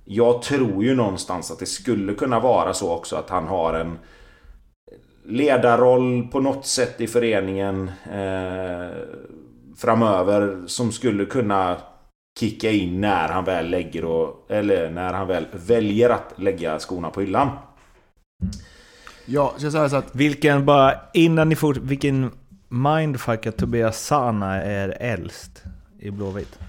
[0.06, 4.00] jag tror ju någonstans att det skulle kunna vara så också att han har en
[5.28, 8.98] ledarroll på något sätt i föreningen eh,
[9.78, 11.78] framöver som skulle kunna
[12.40, 17.10] kicka in när han väl lägger och, eller när han väl väljer att lägga skorna
[17.10, 17.50] på hyllan.
[19.26, 20.16] Ja, så jag säger så att...
[20.16, 22.32] Vilken, bara innan ni fortsätter, vilken
[22.68, 25.64] mindfuck att Tobias Sana är äldst
[26.00, 26.60] i Blåvitt?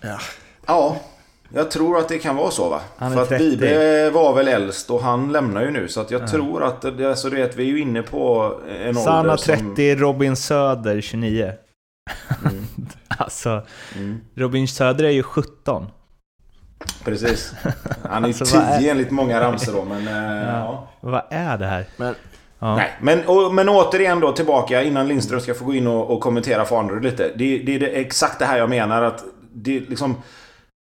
[0.00, 0.18] Ja.
[0.66, 0.96] Ja.
[1.54, 2.80] Jag tror att det kan vara så va?
[2.98, 5.88] För att Bibe var väl äldst och han lämnar ju nu.
[5.88, 6.28] Så att jag ja.
[6.28, 9.74] tror att, alltså det, att vi är ju inne på en Sanna ålder som...
[9.74, 11.52] 30, Robin Söder 29.
[12.44, 12.66] Mm.
[13.18, 13.62] alltså,
[13.96, 14.20] mm.
[14.34, 15.86] Robin Söder är ju 17.
[17.04, 17.52] Precis.
[18.02, 18.90] Han är ju alltså, 10 är...
[18.90, 20.08] enligt många ramsor då, men...
[20.08, 20.88] Äh, ja.
[21.00, 21.86] Vad är det här?
[21.96, 22.14] Men
[22.58, 22.76] Ja.
[22.76, 26.20] Nej, men, och, men återigen då tillbaka innan Lindström ska få gå in och, och
[26.20, 27.30] kommentera Farnerud lite.
[27.34, 30.16] Det, det är det, exakt det här jag menar att det liksom...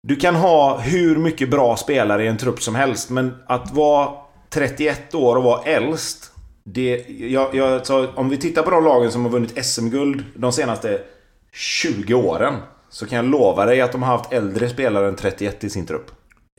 [0.07, 4.11] Du kan ha hur mycket bra spelare i en trupp som helst, men att vara
[4.51, 6.33] 31 år och vara äldst.
[6.65, 10.53] Det, jag, jag, så om vi tittar på de lagen som har vunnit SM-guld de
[10.53, 11.01] senaste
[11.53, 12.55] 20 åren.
[12.91, 15.87] Så kan jag lova dig att de har haft äldre spelare än 31 i sin
[15.87, 16.11] trupp.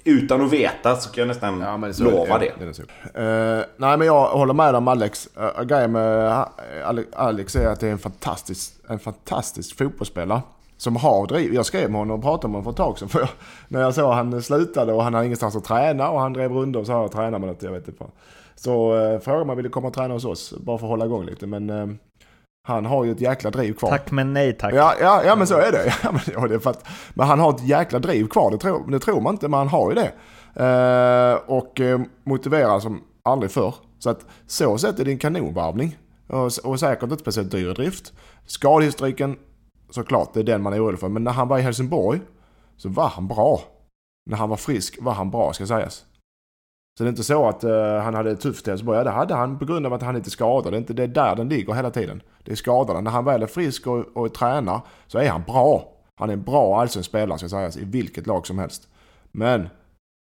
[0.04, 2.52] Utan att veta så kan jag nästan ja, så, lova det.
[2.60, 2.66] det.
[2.66, 5.30] uh, nej men jag håller med om Alex.
[5.38, 10.42] Uh, grejen med uh, Alex är att det är en fantastisk, en fantastisk fotbollsspelare.
[10.84, 11.54] Som har driv.
[11.54, 13.10] Jag skrev med honom och pratade med honom för ett tag sedan.
[13.10, 13.30] För jag,
[13.68, 16.52] när jag såg att han slutade och han hade ingenstans att träna och han drev
[16.52, 18.06] runt och sa att träna med något, jag vet inte.
[18.56, 20.54] Så uh, frågade om han ville komma och träna hos oss.
[20.58, 21.48] Bara för att hålla igång lite.
[21.48, 21.90] Men uh,
[22.68, 23.90] han har ju ett jäkla driv kvar.
[23.90, 24.74] Tack men nej tack.
[24.74, 25.94] Ja, ja, ja men så är det.
[26.04, 28.92] Ja, men, ja, det är att, men han har ett jäkla driv kvar, det tror,
[28.92, 30.12] det tror man inte, men han har ju det.
[30.60, 33.76] Uh, och uh, motiverar som aldrig förr.
[34.00, 35.98] Så att så sett är det en kanonvarvning.
[36.28, 38.14] Och, och säkert inte speciellt dyr drift.
[38.46, 39.38] Skadehistoriken,
[39.94, 41.10] såklart, det är den man är orolig för.
[41.10, 42.22] Men när han var i Helsingborg
[42.78, 43.62] så var han bra.
[44.30, 46.06] När han var frisk var han bra, ska sägas.
[46.98, 48.98] Så det är inte så att uh, han hade det tufft i Helsingborg.
[48.98, 50.70] Ja, det hade han på grund av att han inte skadade.
[50.70, 52.22] Det är inte det är där den ligger hela tiden.
[52.44, 53.02] Det är skadorna.
[53.02, 55.90] När han väl är frisk och, och tränar så är han bra.
[56.16, 58.88] Han är en bra allsvensk spelare ska sägas i vilket lag som helst.
[59.32, 59.70] Men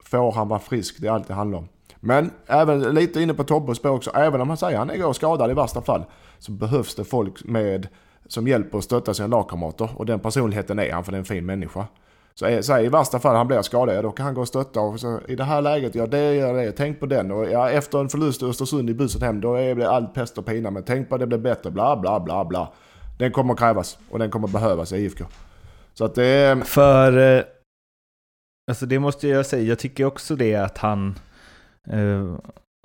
[0.03, 1.67] får han vara frisk, det är allt det handlar om.
[1.99, 4.11] Men även lite inne på Tobbes spår också.
[4.11, 6.05] Även om han säger att han är skadad i värsta fall
[6.39, 7.87] så behövs det folk med
[8.27, 9.89] som hjälper och stöttar sina lagkamrater.
[9.95, 11.87] Och den personligheten är han för det är en fin människa.
[12.33, 14.79] Så, är, så i värsta fall han blir skadad, då kan han gå och stötta.
[14.79, 16.71] Och så, I det här läget, ja det gör det.
[16.71, 17.31] Tänk på den.
[17.31, 20.37] Och ja, efter en förlust i Östersund i buset hem, då är det all pest
[20.37, 20.71] och pina.
[20.71, 22.73] Men tänk på att det blir bättre, bla bla bla bla.
[23.17, 25.25] Den kommer att krävas och den kommer att behövas i IFK.
[25.93, 26.67] Så att det...
[26.67, 27.37] För...
[27.37, 27.43] Eh,
[28.69, 31.19] alltså det måste jag säga, jag tycker också det att han...
[31.93, 32.37] Uh,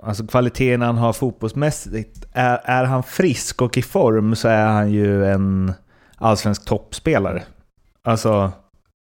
[0.03, 4.91] alltså kvaliteten han har fotbollsmässigt, är, är han frisk och i form så är han
[4.91, 5.73] ju en
[6.17, 7.43] allsvensk toppspelare.
[8.05, 8.53] Alltså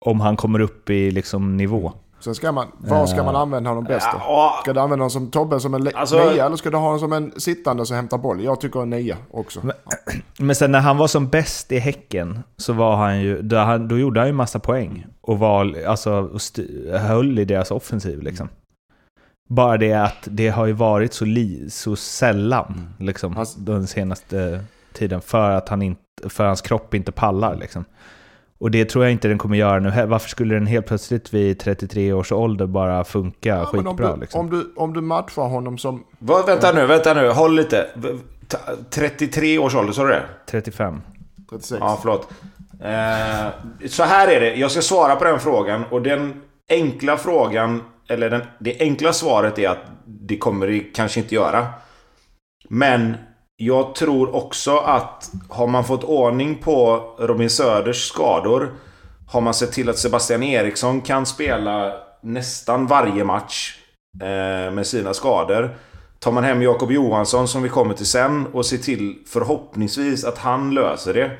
[0.04, 1.92] om han kommer upp i liksom nivå.
[2.20, 4.52] Sen ska man, var ska man använda honom bäst då?
[4.62, 6.98] Ska du använda honom som Tobbe som en alltså, nia eller ska du ha honom
[6.98, 8.44] som en sittande som hämtar boll?
[8.44, 9.60] Jag tycker en nia också.
[9.62, 9.76] Men,
[10.38, 13.88] men sen när han var som bäst i Häcken så var han ju, då, han,
[13.88, 15.06] då gjorde han ju massa poäng.
[15.20, 16.30] Och var, alltså,
[16.92, 18.48] höll i deras offensiv liksom.
[19.48, 23.06] Bara det att det har ju varit så, li, så sällan mm.
[23.06, 27.84] liksom, alltså, den senaste tiden för att han inte, för hans kropp inte pallar liksom.
[28.62, 30.06] Och det tror jag inte den kommer göra nu.
[30.06, 34.12] Varför skulle den helt plötsligt vid 33 års ålder bara funka ja, skitbra?
[34.12, 34.40] Om du, liksom?
[34.40, 36.04] om, du, om du matchar honom som...
[36.18, 37.28] Va, vänta nu, vänta nu.
[37.28, 37.86] Håll lite.
[38.90, 40.22] 33 års ålder, sa du det?
[40.46, 41.00] 35.
[41.50, 41.80] 36.
[41.80, 42.28] Ja, förlåt.
[42.80, 44.54] Eh, så här är det.
[44.54, 45.84] Jag ska svara på den frågan.
[45.90, 51.20] Och den enkla frågan, eller den, det enkla svaret är att det kommer det kanske
[51.20, 51.66] inte göra.
[52.68, 53.16] Men
[53.56, 58.72] jag tror också att har man fått ordning på Robin Söders skador
[59.28, 63.78] har man sett till att Sebastian Eriksson kan spela nästan varje match
[64.20, 65.76] eh, med sina skador.
[66.18, 70.38] Tar man hem Jakob Johansson som vi kommer till sen och ser till förhoppningsvis att
[70.38, 71.30] han löser det.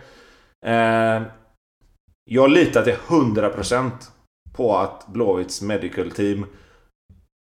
[0.71, 1.23] Eh,
[2.25, 3.91] jag litar till 100%
[4.57, 6.47] på att Blåvitts medical team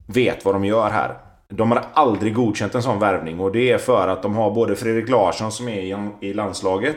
[0.07, 1.15] vet vad de gör här.
[1.49, 4.77] De har aldrig godkänt en sån värvning och det är för att de har både
[4.77, 6.97] Fredrik Larsson som är i landslaget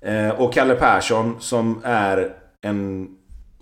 [0.00, 3.08] eh, och Kalle Persson som är en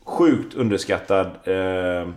[0.05, 2.09] sjukt underskattad eh,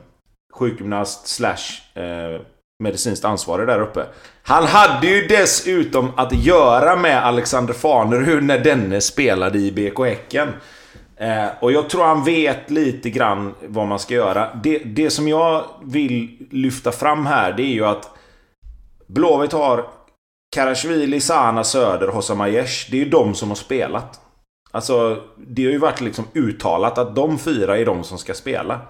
[0.54, 2.42] sjukgymnast slash eh,
[2.84, 4.06] medicinskt ansvarig där uppe.
[4.44, 10.50] Han hade ju dessutom att göra med Alexander Fanerud när denne spelade i BK Häcken.
[11.18, 14.56] Eh, och jag tror han vet lite grann vad man ska göra.
[14.64, 18.10] Det, det som jag vill lyfta fram här, det är ju att
[19.08, 19.86] Blåvitt har
[20.56, 22.92] Karasjvili, Sana, Söder, Hossam Aiesh.
[22.92, 24.22] Det är ju de som har spelat.
[24.72, 28.82] Alltså, det har ju varit liksom uttalat att de fyra är de som ska spela.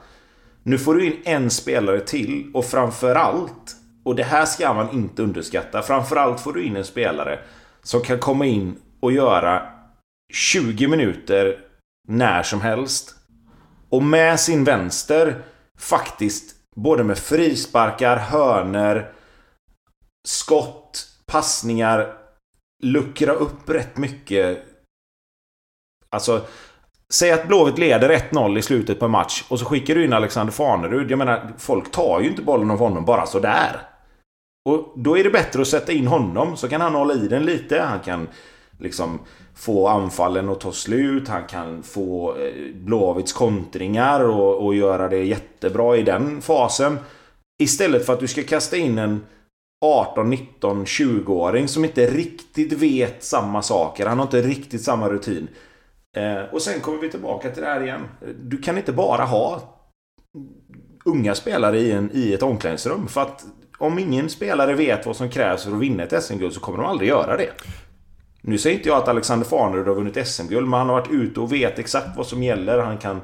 [0.63, 5.23] Nu får du in en spelare till och framförallt, och det här ska man inte
[5.23, 7.39] underskatta, framförallt får du in en spelare
[7.83, 9.61] som kan komma in och göra
[10.33, 11.64] 20 minuter
[12.05, 13.15] när som helst.
[13.89, 15.43] Och med sin vänster
[15.77, 19.11] faktiskt både med frisparkar, hörner,
[20.27, 22.17] skott, passningar
[22.83, 24.65] luckra upp rätt mycket.
[26.09, 26.41] Alltså,
[27.13, 30.13] säg att Blåvitt leder 1-0 i slutet på en match och så skickar du in
[30.13, 31.11] Alexander Farnerud.
[31.11, 33.81] Jag menar, folk tar ju inte bollen av honom bara sådär.
[34.69, 37.45] Och då är det bättre att sätta in honom så kan han hålla i den
[37.45, 37.81] lite.
[37.81, 38.27] Han kan
[38.79, 39.19] liksom
[39.55, 41.27] få anfallen att ta slut.
[41.27, 46.97] Han kan få eh, Blåvitts kontringar och, och göra det jättebra i den fasen.
[47.63, 49.25] Istället för att du ska kasta in en
[49.85, 54.05] 18, 19, 20-åring som inte riktigt vet samma saker.
[54.05, 55.47] Han har inte riktigt samma rutin.
[56.17, 58.01] Eh, och sen kommer vi tillbaka till det här igen.
[58.41, 59.61] Du kan inte bara ha
[61.05, 63.07] unga spelare i, en, i ett omklädningsrum.
[63.07, 63.45] För att
[63.77, 66.87] om ingen spelare vet vad som krävs för att vinna ett SM-guld så kommer de
[66.87, 67.49] aldrig göra det.
[68.47, 71.39] Nu säger inte jag att Alexander Farnerud har vunnit SM-guld, men han har varit ute
[71.39, 72.79] och vet exakt vad som gäller.
[72.79, 73.21] Han kan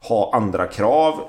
[0.00, 1.20] ha andra krav.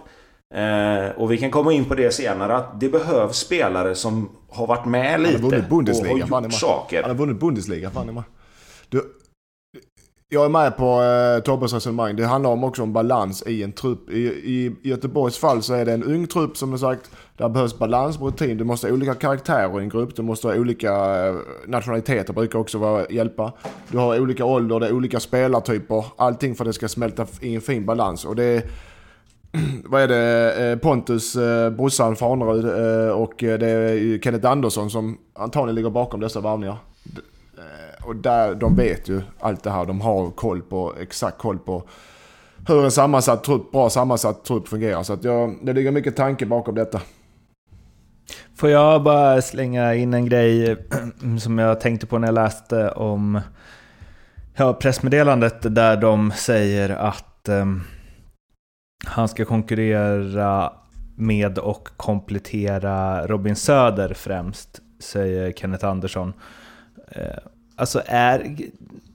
[0.54, 4.68] Eh, och vi kan komma in på det senare, att det behövs spelare som har
[4.68, 7.02] varit med lite och har gjort saker.
[7.02, 8.24] Han har vunnit Bundesliga, fan
[8.90, 9.19] du,
[10.32, 12.16] jag är med på eh, Tobbes resonemang.
[12.16, 14.10] Det handlar om också om balans i en trupp.
[14.10, 17.12] I, I Göteborgs fall så är det en ung trupp som sagt.
[17.38, 18.58] Där behövs balans på rutin.
[18.58, 20.16] Du måste ha olika karaktärer i en grupp.
[20.16, 20.92] Du måste ha olika
[21.28, 21.36] eh,
[21.68, 23.54] nationaliteter brukar också vara, hjälpa.
[23.92, 26.06] Du har olika ålder, det är olika spelartyper.
[26.16, 28.26] Allting för att det ska smälta i en fin balans.
[28.26, 28.64] Och det är,
[29.86, 34.90] vad är det, eh, Pontus, eh, brorsan Farnerud eh, och eh, det är Kenneth Andersson
[34.90, 36.78] som antagligen ligger bakom dessa varvningar
[37.60, 39.86] Eh, och där, de vet ju allt det här.
[39.86, 41.84] De har koll på, exakt koll på
[42.68, 45.04] hur en sammansatt trupp, bra sammansatt trupp fungerar.
[45.04, 47.02] Så att jag, det ligger mycket tanke bakom detta.
[48.56, 50.78] Får jag bara slänga in en grej eh,
[51.40, 53.42] som jag tänkte på när jag läste om
[54.56, 57.66] ja, pressmeddelandet där de säger att eh,
[59.06, 60.74] han ska konkurrera
[61.16, 66.34] med och komplettera Robin Söder främst, säger Kenneth Andersson.
[67.12, 67.38] Eh,
[67.80, 68.58] Alltså är...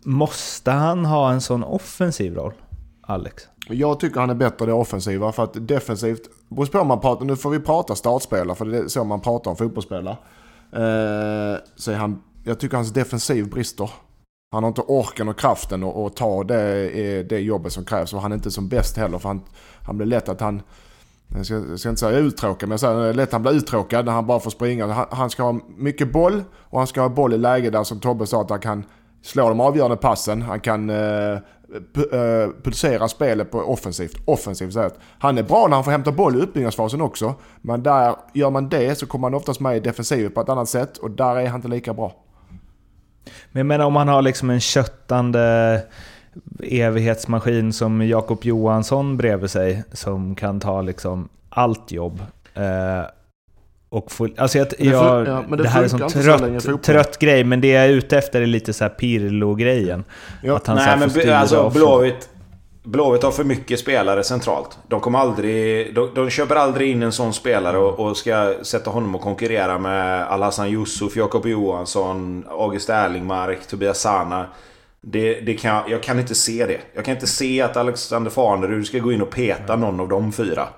[0.04, 2.52] Måste han ha en sån offensiv roll,
[3.00, 3.42] Alex?
[3.68, 7.36] Jag tycker han är bättre det offensiva för att defensivt, beror på man pratar, nu
[7.36, 10.16] får vi prata startspelare för det är så man pratar om fotbollsspelare.
[10.72, 13.90] Eh, så han, jag tycker hans defensiv brister.
[14.52, 18.20] Han har inte orken och kraften att ta det, eh, det jobbet som krävs och
[18.20, 19.42] han är inte som bäst heller för han,
[19.82, 20.62] han blir lätt att han
[21.28, 24.12] jag ska, jag ska inte säga uttråkad, men jag säger lätt han blir uttråkad när
[24.12, 24.86] han bara får springa.
[24.86, 28.00] Han, han, ska ha mycket boll och han ska ha boll i läge där som
[28.00, 28.84] Tobbe sa att han kan
[29.22, 30.42] slå de avgörande passen.
[30.42, 31.32] Han kan eh,
[32.12, 34.98] eh pulsera spelet på offensivt, offensivt sätt.
[35.18, 37.34] Han är bra när han får hämta boll i uppbyggnadsfasen också.
[37.60, 40.68] Men där gör man det så kommer han oftast med i defensivet på ett annat
[40.68, 42.12] sätt och där är han inte lika bra.
[43.52, 45.82] Men jag menar om han har liksom en köttande
[46.62, 52.20] evighetsmaskin som Jakob Johansson bredvid sig som kan ta liksom allt jobb.
[52.54, 53.06] Eh,
[53.88, 57.60] och få, alltså jag, jag, ja, det, det här är en trött, trött grej, men
[57.60, 60.04] det jag är ute efter är lite så här Pirlo-grejen.
[60.42, 60.56] Ja.
[60.56, 62.28] Att han Nej, men alltså Blåvitt,
[62.82, 64.78] Blåvitt har för mycket spelare centralt.
[64.88, 68.90] De, kommer aldrig, de, de köper aldrig in en sån spelare och, och ska sätta
[68.90, 74.46] honom och konkurrera med Alhassan Yusuf, Jakob Johansson, August Erlingmark, Tobias Sana.
[75.06, 76.80] Det, det kan, jag kan inte se det.
[76.94, 80.32] Jag kan inte se att Alexander Farnerud ska gå in och peta någon av de
[80.32, 80.68] fyra.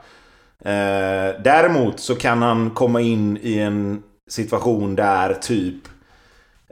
[0.65, 5.85] Eh, däremot så kan han komma in i en situation där typ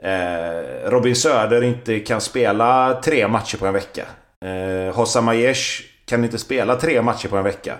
[0.03, 4.05] eh, Robin Söder inte kan spela tre matcher på en vecka.
[4.41, 7.77] Eh, Hossam Aiesh kan inte spela tre matcher på en vecka.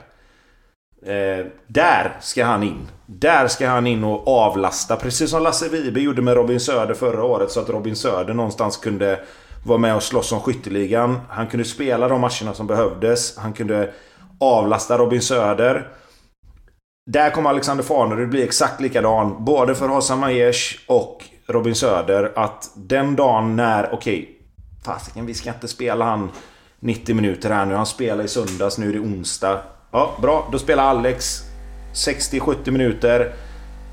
[1.06, 2.88] Eh, där ska han in.
[3.06, 4.96] Där ska han in och avlasta.
[4.96, 7.52] Precis som Lasse Vibe gjorde med Robin Söder förra året.
[7.52, 9.20] Så att Robin Söder någonstans kunde
[9.66, 11.20] var med och slåss om skytteligan.
[11.30, 13.38] Han kunde spela de matcherna som behövdes.
[13.38, 13.94] Han kunde
[14.40, 15.88] avlasta Robin Söder.
[17.12, 19.46] Där kommer Alexander Farnerud bli exakt likadan.
[19.46, 22.32] Både för Hassan Aiesh och Robin Söder.
[22.36, 24.26] Att den dagen när, okej, okay,
[24.86, 26.30] fasiken vi ska inte spela han
[26.80, 27.76] 90 minuter här nu.
[27.76, 29.62] Han spelar i söndags, nu är det onsdag.
[29.92, 30.50] Ja, bra.
[30.52, 31.42] Då spelar Alex
[31.94, 33.34] 60-70 minuter.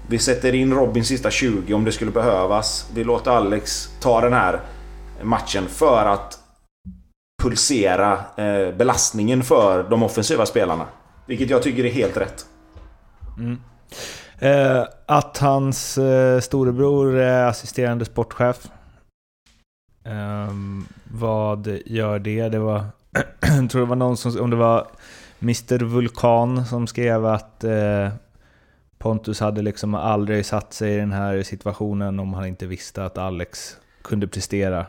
[0.09, 2.91] Vi sätter in Robin sista 20 om det skulle behövas.
[2.95, 4.61] Vi låter Alex ta den här
[5.23, 6.39] matchen för att
[7.43, 10.87] pulsera eh, belastningen för de offensiva spelarna.
[11.27, 12.47] Vilket jag tycker är helt rätt.
[13.39, 13.59] Mm.
[14.39, 18.69] Eh, att hans eh, storebror är assisterande sportchef.
[20.05, 20.53] Eh,
[21.05, 22.49] vad gör det?
[22.49, 22.85] Det var...
[23.41, 24.41] jag tror det var någon som...
[24.41, 24.87] Om det var
[25.43, 28.09] Mr Vulkan som skrev att eh,
[28.99, 33.19] Pontus hade liksom aldrig satt sig i den här situationen om han inte visste att
[33.19, 34.87] Alex kunde prestera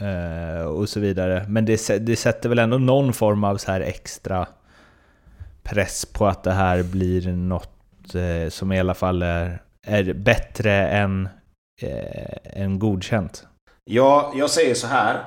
[0.00, 1.44] Eh, och så vidare.
[1.48, 4.46] Men det, det sätter väl ändå någon form av så här extra
[5.62, 10.88] press på att det här blir något eh, som i alla fall är, är bättre
[10.88, 11.28] än,
[11.82, 13.46] eh, än godkänt.
[13.84, 15.24] Ja, jag säger så här.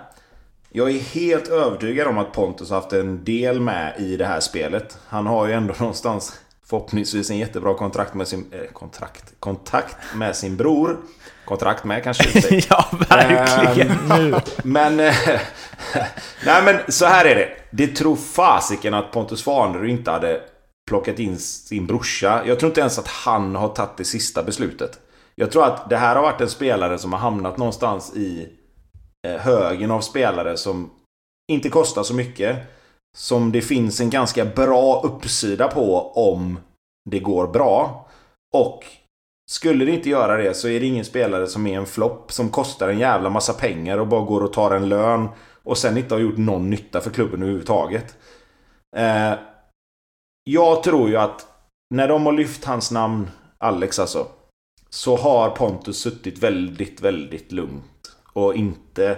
[0.69, 4.39] Jag är helt övertygad om att Pontus har haft en del med i det här
[4.39, 4.97] spelet.
[5.07, 6.39] Han har ju ändå någonstans
[6.73, 10.97] förhoppningsvis en jättebra kontrakt med sin, eh, kontrakt, kontakt med sin bror.
[11.45, 14.11] Kontrakt med kanske Ja, verkligen.
[14.11, 14.99] Ähm, men...
[14.99, 15.15] Eh,
[16.45, 17.49] nej men så här är det.
[17.71, 20.41] Det tror fasiken att Pontus Farnerud inte hade
[20.89, 22.43] plockat in sin brorsa.
[22.45, 24.99] Jag tror inte ens att han har tagit det sista beslutet.
[25.35, 28.49] Jag tror att det här har varit en spelare som har hamnat någonstans i
[29.27, 30.89] eh, högen av spelare som
[31.51, 32.57] inte kostar så mycket.
[33.17, 36.59] Som det finns en ganska bra uppsida på om
[37.09, 38.07] det går bra.
[38.53, 38.85] Och
[39.49, 42.49] skulle det inte göra det så är det ingen spelare som är en flopp som
[42.49, 45.27] kostar en jävla massa pengar och bara går och tar en lön
[45.63, 48.17] och sen inte har gjort någon nytta för klubben överhuvudtaget.
[48.95, 49.33] Eh,
[50.43, 51.47] jag tror ju att
[51.93, 54.27] när de har lyft hans namn, Alex alltså,
[54.89, 59.17] så har Pontus suttit väldigt, väldigt lugnt och inte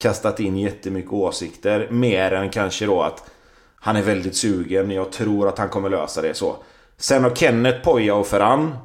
[0.00, 1.88] kastat in jättemycket åsikter.
[1.90, 3.30] Mer än kanske då att
[3.74, 4.90] han är väldigt sugen.
[4.90, 6.56] Jag tror att han kommer lösa det så.
[6.96, 8.76] Sen har Kenneth, Poja och Ferran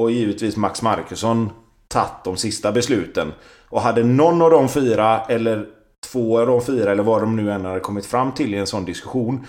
[0.00, 1.50] och givetvis Max Markusson
[1.88, 3.32] tagit de sista besluten.
[3.68, 5.66] Och hade någon av de fyra eller
[6.06, 8.66] två av de fyra eller vad de nu än hade kommit fram till i en
[8.66, 9.46] sån diskussion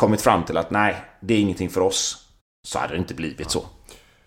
[0.00, 2.26] kommit fram till att nej, det är ingenting för oss.
[2.68, 3.64] Så hade det inte blivit så.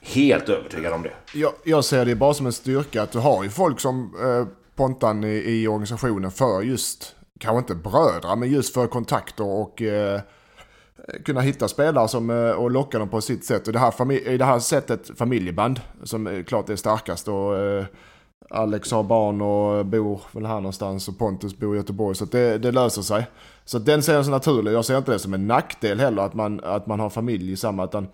[0.02, 1.14] Helt övertygad om det.
[1.34, 4.48] Jag, jag ser det bara som en styrka att du har ju folk som eh,
[4.80, 10.22] Pontan i, i organisationen för just, kanske inte brödra, men just för kontakter och eh,
[11.26, 13.68] kunna hitta spelare som, eh, och locka dem på sitt sätt.
[13.68, 17.28] Och det här, i det här sättet familjeband som är klart är starkast.
[17.28, 17.86] Och, eh,
[18.50, 22.16] Alex har barn och bor väl här någonstans och Pontus bor i Göteborg.
[22.16, 23.28] Så det, det löser sig.
[23.66, 24.74] Så den ser jag som naturlig.
[24.74, 27.58] Jag ser inte det som en nackdel heller att man, att man har familj i
[27.58, 27.86] samma.
[27.86, 28.08] Utan,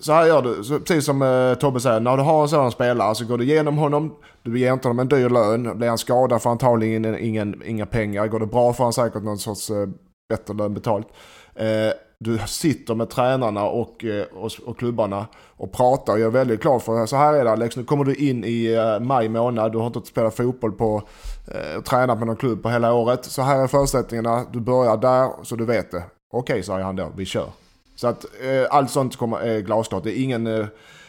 [0.00, 2.72] så här gör du, så, precis som eh, Tobbe säger, när du har en sådan
[2.72, 5.98] spelare så går du igenom honom, du ger inte honom en dyr lön, blir han
[5.98, 9.70] skadad får han antagligen ingen, inga pengar, går det bra får han säkert någon sorts
[9.70, 9.88] eh,
[10.28, 11.06] bättre lön betalt.
[11.54, 16.60] Eh, du sitter med tränarna och, eh, och, och, klubbarna och pratar och gör väldigt
[16.60, 19.72] klart för så här är det Alex, nu kommer du in i eh, maj månad,
[19.72, 21.02] du har inte spelat fotboll på,
[21.48, 23.24] eh, tränat med någon klubb på hela året.
[23.24, 26.02] Så här är förutsättningarna, du börjar där så du vet det.
[26.32, 27.61] Okej, okay, säger han då, vi kör.
[28.02, 30.04] Så att uh, allt sånt kommer, är glasklart.
[30.04, 30.66] Det är ingen, uh,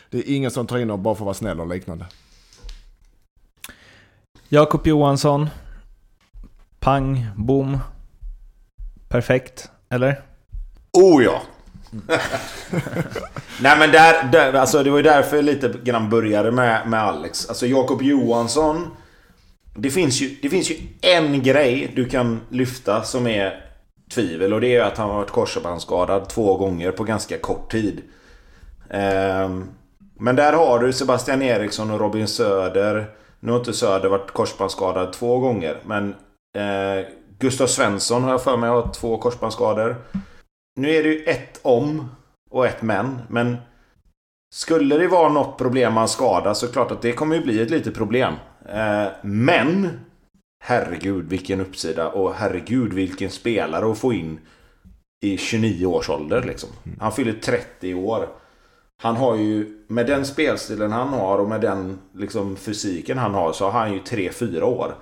[0.10, 2.06] det är ingen som tar in och bara för att vara snäll och liknande.
[4.50, 5.50] Jakob Johansson.
[6.80, 7.80] Pang, boom.
[9.10, 10.22] Perfekt, eller?
[10.91, 11.41] Oh ja!
[13.62, 17.04] Nej men där, där, alltså det var ju därför jag lite grann började med, med
[17.04, 17.50] Alex.
[17.50, 18.88] Alltså Jakob Johansson.
[19.76, 23.62] Det finns, ju, det finns ju en grej du kan lyfta som är
[24.14, 28.01] tvivel och det är att han har varit korsbandsskadad två gånger på ganska kort tid.
[28.89, 29.66] Ehm,
[30.20, 33.09] men där har du Sebastian Eriksson och Robin Söder.
[33.39, 36.16] Nu har inte Söder varit korsbandsskadad två gånger men
[36.57, 37.05] eh,
[37.39, 39.95] Gustav Svensson har jag för mig har två korsbandsskador.
[40.76, 42.09] Nu är det ju ett om
[42.51, 43.22] och ett men.
[43.28, 43.57] Men
[44.53, 47.41] skulle det vara något problem man skadar så är det klart att det kommer ju
[47.41, 48.34] bli ett litet problem.
[48.70, 49.89] Eh, men
[50.66, 54.39] Herregud vilken uppsida och herregud vilken spelare att få in
[55.22, 56.70] i 29 års ålder liksom.
[56.99, 58.28] Han fyller 30 år.
[59.01, 63.53] Han har ju, med den spelstilen han har och med den liksom, fysiken han har
[63.53, 64.95] så har han ju 3-4 år.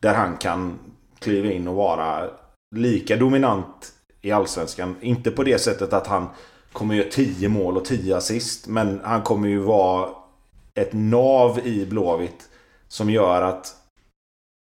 [0.00, 0.78] Där han kan
[1.18, 2.30] kliva in och vara
[2.76, 4.96] lika dominant i Allsvenskan.
[5.00, 6.26] Inte på det sättet att han
[6.72, 8.66] kommer göra 10 mål och 10 assist.
[8.66, 10.08] Men han kommer ju vara
[10.74, 12.48] ett nav i Blåvitt.
[12.88, 13.74] Som gör att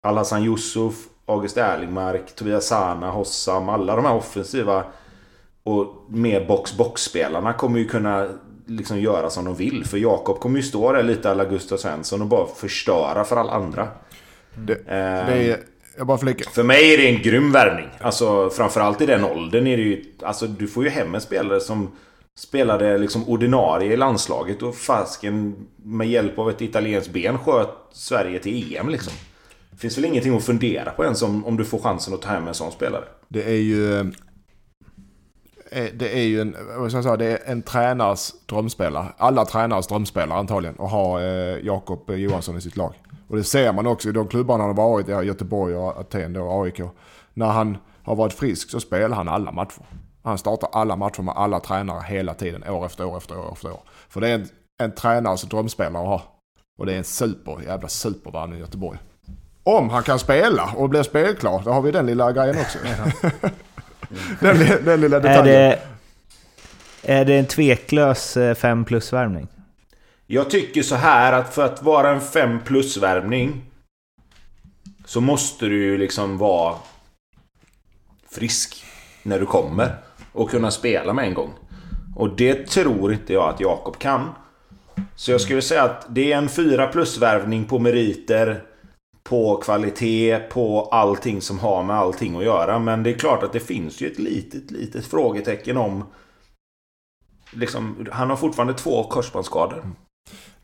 [0.02, 0.96] Alhassan Yusuf,
[1.26, 3.70] August Erlingmark, Tobias Sana, Hossam.
[3.70, 4.84] Alla de här offensiva
[5.64, 8.28] och mer box-box-spelarna kommer ju kunna
[8.66, 9.86] liksom göra som de vill.
[9.86, 13.52] För Jakob kommer ju stå där lite alla Gustav Svensson och bara förstöra för alla
[13.52, 13.88] andra.
[14.56, 15.60] Det, det är
[15.98, 16.52] jag bara flikar.
[16.52, 17.90] För mig är det en grym värvning.
[18.00, 20.04] Alltså framförallt i den åldern är det ju...
[20.22, 21.92] Alltså du får ju hem en spelare som
[22.38, 28.40] spelade liksom ordinarie i landslaget och fasken med hjälp av ett italienskt ben sköt Sverige
[28.40, 29.14] till EM liksom.
[29.72, 32.30] Det finns väl ingenting att fundera på ens om, om du får chansen att ta
[32.30, 33.04] hem en sån spelare.
[33.28, 33.94] Det är ju...
[34.00, 34.06] Eh,
[35.70, 39.08] eh, det är ju en, vad ska jag säga, det är en tränars drömspelare.
[39.18, 40.76] Alla tränares drömspelare antagligen.
[40.80, 42.94] Att ha eh, Jakob Johansson i sitt lag.
[43.28, 46.34] Och det ser man också i de klubbarna han har varit i, Göteborg och Aten
[46.34, 46.82] då, AIK.
[47.34, 49.86] När han har varit frisk så spelar han alla matcher.
[50.24, 53.72] Han startar alla matcher med alla tränare hela tiden, år efter år efter år efter
[53.72, 53.82] år.
[54.10, 54.48] För det är en,
[54.84, 56.22] en tränares drömspelare att ha.
[56.78, 59.00] Och det är en super, jävla supervärn i Göteborg.
[59.64, 62.78] Om han kan spela och blir spelklar, då har vi den lilla grejen också.
[64.40, 65.56] den, den lilla detaljen.
[65.56, 65.80] Är det,
[67.02, 69.48] är det en tveklös 5 eh, plus-värvning?
[70.28, 73.62] Jag tycker så här att för att vara en 5 plus-värvning
[75.06, 76.76] så måste du ju liksom vara
[78.30, 78.84] frisk
[79.24, 79.96] när du kommer
[80.32, 81.54] och kunna spela med en gång.
[82.16, 84.30] Och det tror inte jag att Jakob kan.
[85.16, 88.64] Så jag skulle säga att det är en 4 plus-värvning på meriter,
[89.32, 92.80] på kvalitet, på allting som har med allting att göra.
[92.80, 96.04] Men det är klart att det finns ju ett litet, litet frågetecken om...
[97.52, 99.84] Liksom, han har fortfarande två korsbandsskador.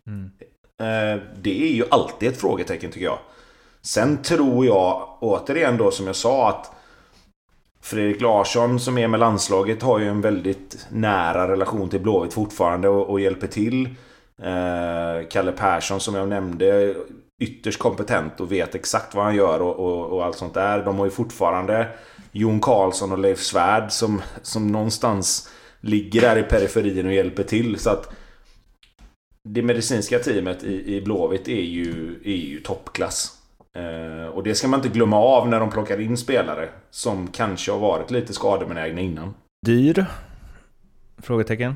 [0.08, 0.32] Mm.
[0.80, 3.20] Eh, det är ju alltid ett frågetecken tycker jag.
[3.82, 6.72] Sen tror jag, återigen då som jag sa, att
[7.82, 12.90] Fredrik Larsson som är med landslaget har ju en väldigt nära relation till Blåvitt fortfarande
[12.90, 13.86] och, och hjälper till.
[14.42, 16.96] Eh, Kalle Persson som jag nämnde
[17.40, 20.86] ytterst kompetent och vet exakt vad han gör och, och, och, allt sånt där.
[20.86, 21.88] De har ju fortfarande
[22.32, 25.50] Jon Karlsson och Leif Svärd som, som någonstans
[25.82, 27.80] ligger där i periferin och hjälper till.
[27.80, 28.14] Så att
[29.50, 33.38] det medicinska teamet i, i Blåvitt är ju, är ju toppklass.
[33.76, 37.72] Eh, och det ska man inte glömma av när de plockar in spelare som kanske
[37.72, 39.34] har varit lite skadebenägna innan.
[39.66, 40.06] Dyr?
[41.18, 41.76] Frågetecken?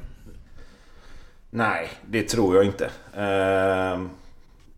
[1.50, 2.86] Nej, det tror jag inte.
[3.14, 4.02] Eh,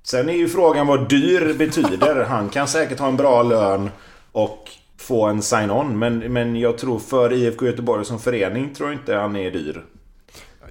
[0.03, 2.23] sen är ju frågan vad dyr betyder.
[2.29, 3.89] Han kan säkert ha en bra lön
[4.31, 5.99] och få en sign-on.
[5.99, 9.83] Men, men jag tror för IFK Göteborg som förening tror jag inte han är dyr.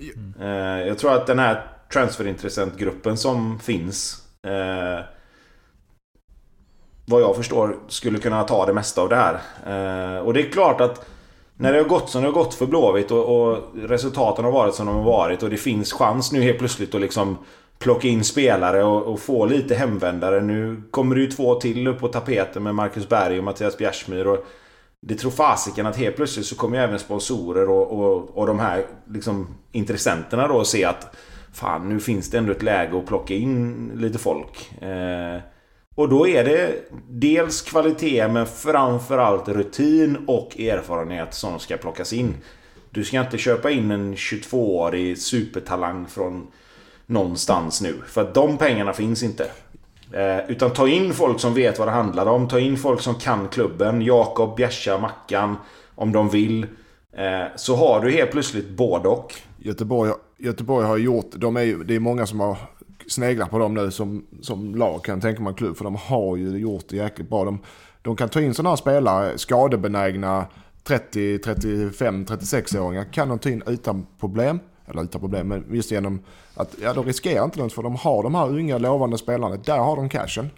[0.01, 0.87] Mm.
[0.87, 5.05] jag tror att den här transferintressentgruppen som finns eh,
[7.05, 9.35] vad jag förstår skulle kunna ta det mesta av det här.
[9.67, 11.07] Eh, och det är klart att
[11.57, 14.75] när det har gått som det har gått för Blåvitt och, och, resultaten har varit
[14.75, 17.39] som de har varit och det finns chans nu helt plötsligt att liksom
[17.83, 20.41] plocka in spelare och, och, få lite hemvändare.
[20.41, 24.27] Nu kommer det ju två till upp på tapeten med Marcus Berg och Mattias Bjärsmyr.
[24.27, 24.47] Och
[25.01, 28.59] det tror fasiken att helt plötsligt så kommer ju även sponsorer och, och, och de
[28.59, 31.17] här liksom, intressenterna då se att
[31.53, 34.83] Fan, nu finns det ändå ett läge att plocka in lite folk.
[34.83, 35.41] Eh,
[35.95, 36.75] och då är det
[37.09, 42.35] dels kvalitet men framförallt rutin och erfarenhet som ska plockas in.
[42.91, 46.47] Du ska inte köpa in en 22-årig supertalang från
[47.07, 47.95] någonstans nu.
[48.07, 49.51] För att de pengarna finns inte.
[50.13, 52.49] Eh, utan ta in folk som vet vad det handlar om.
[52.49, 54.03] Ta in folk som kan klubben.
[54.03, 55.57] Jakob, Bjärsa, Mackan.
[55.95, 56.67] Om de vill.
[57.13, 59.35] Eh, så har du helt plötsligt både och.
[59.59, 62.57] Göteborg, Göteborg har gjort, de är, det är många som har
[63.07, 65.77] sneglat på dem nu som, som lag kan tänka mig klubb.
[65.77, 67.45] För de har ju gjort det jäkligt bra.
[67.45, 67.59] De,
[68.03, 70.47] de kan ta in sådana här spelare, skadebenägna
[70.85, 74.61] 30, 35, 36-åringar kan de ta in utan problem.
[74.93, 76.21] Eller utan problem, men just genom
[76.55, 79.57] att ja, de riskerar inte något för de har de här unga lovande spelarna.
[79.57, 80.51] Där har de cashen.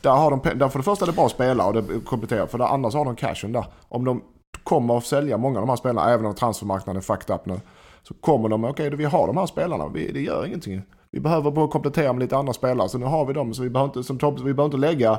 [0.00, 2.46] Där, har de, där för det första är det bra spelare och det kompletterar.
[2.46, 3.64] För det andra så har de cashen där.
[3.88, 4.22] Om de
[4.64, 7.60] kommer att sälja många av de här spelarna, även om transfermarknaden är fucked up nu.
[8.02, 10.82] Så kommer de, okej okay, vi har de här spelarna, vi, det gör ingenting.
[11.10, 13.54] Vi behöver bara komplettera med lite andra spelare, så nu har vi dem.
[13.54, 15.18] Så vi behöver inte, som Tobbe, vi behöver inte lägga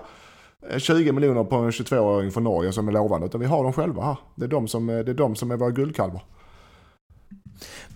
[0.69, 3.73] eh, 20 miljoner på en 22-åring från Norge som är lovande, utan vi har dem
[3.73, 4.17] själva här.
[4.35, 6.21] Det är de som, eh, det är, de som är våra guldkalvar.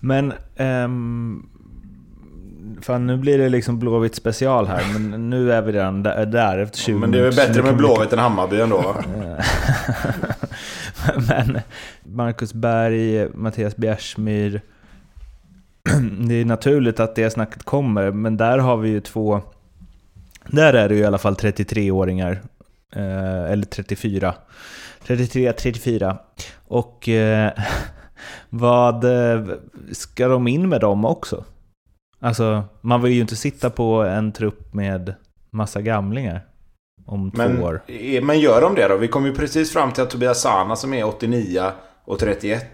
[0.04, 1.50] Men, um,
[2.82, 6.78] fan nu blir det liksom Blåvitt special här, men nu är vi redan där, efter
[6.78, 8.96] 20 Men det är väl bättre med Blåvitt än Hammarby ändå
[11.28, 11.60] men
[12.02, 14.60] Marcus Berg, Mattias Bjärsmyr.
[16.28, 19.40] Det är naturligt att det snacket kommer, men där har vi ju två...
[20.46, 22.42] Där är det ju i alla fall 33-åringar.
[22.96, 24.34] Eh, eller 34.
[25.06, 26.18] 33, 34.
[26.68, 27.52] Och eh,
[28.50, 29.04] vad...
[29.04, 29.46] Eh,
[29.92, 31.44] ska de in med dem också?
[32.20, 35.14] Alltså, man vill ju inte sitta på en trupp med
[35.50, 36.40] massa gamlingar
[37.06, 37.82] om men, två år.
[38.22, 38.96] Men gör de det då?
[38.96, 41.62] Vi kom ju precis fram till att Tobias Sana som är 89
[42.04, 42.64] och 31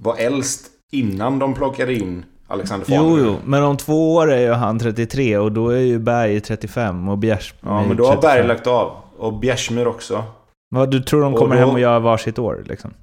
[0.00, 3.02] var äldst innan de plockade in Alexander Farner.
[3.02, 6.40] Jo, jo, men om två år är ju han 33 och då är ju Berg
[6.40, 8.92] 35 och Bjärsmyr Ja, men då har Berg lagt av.
[9.18, 10.24] Och Bjärsmyr också.
[10.68, 11.60] Vad, du tror de kommer då...
[11.60, 12.94] hem och gör varsitt år liksom?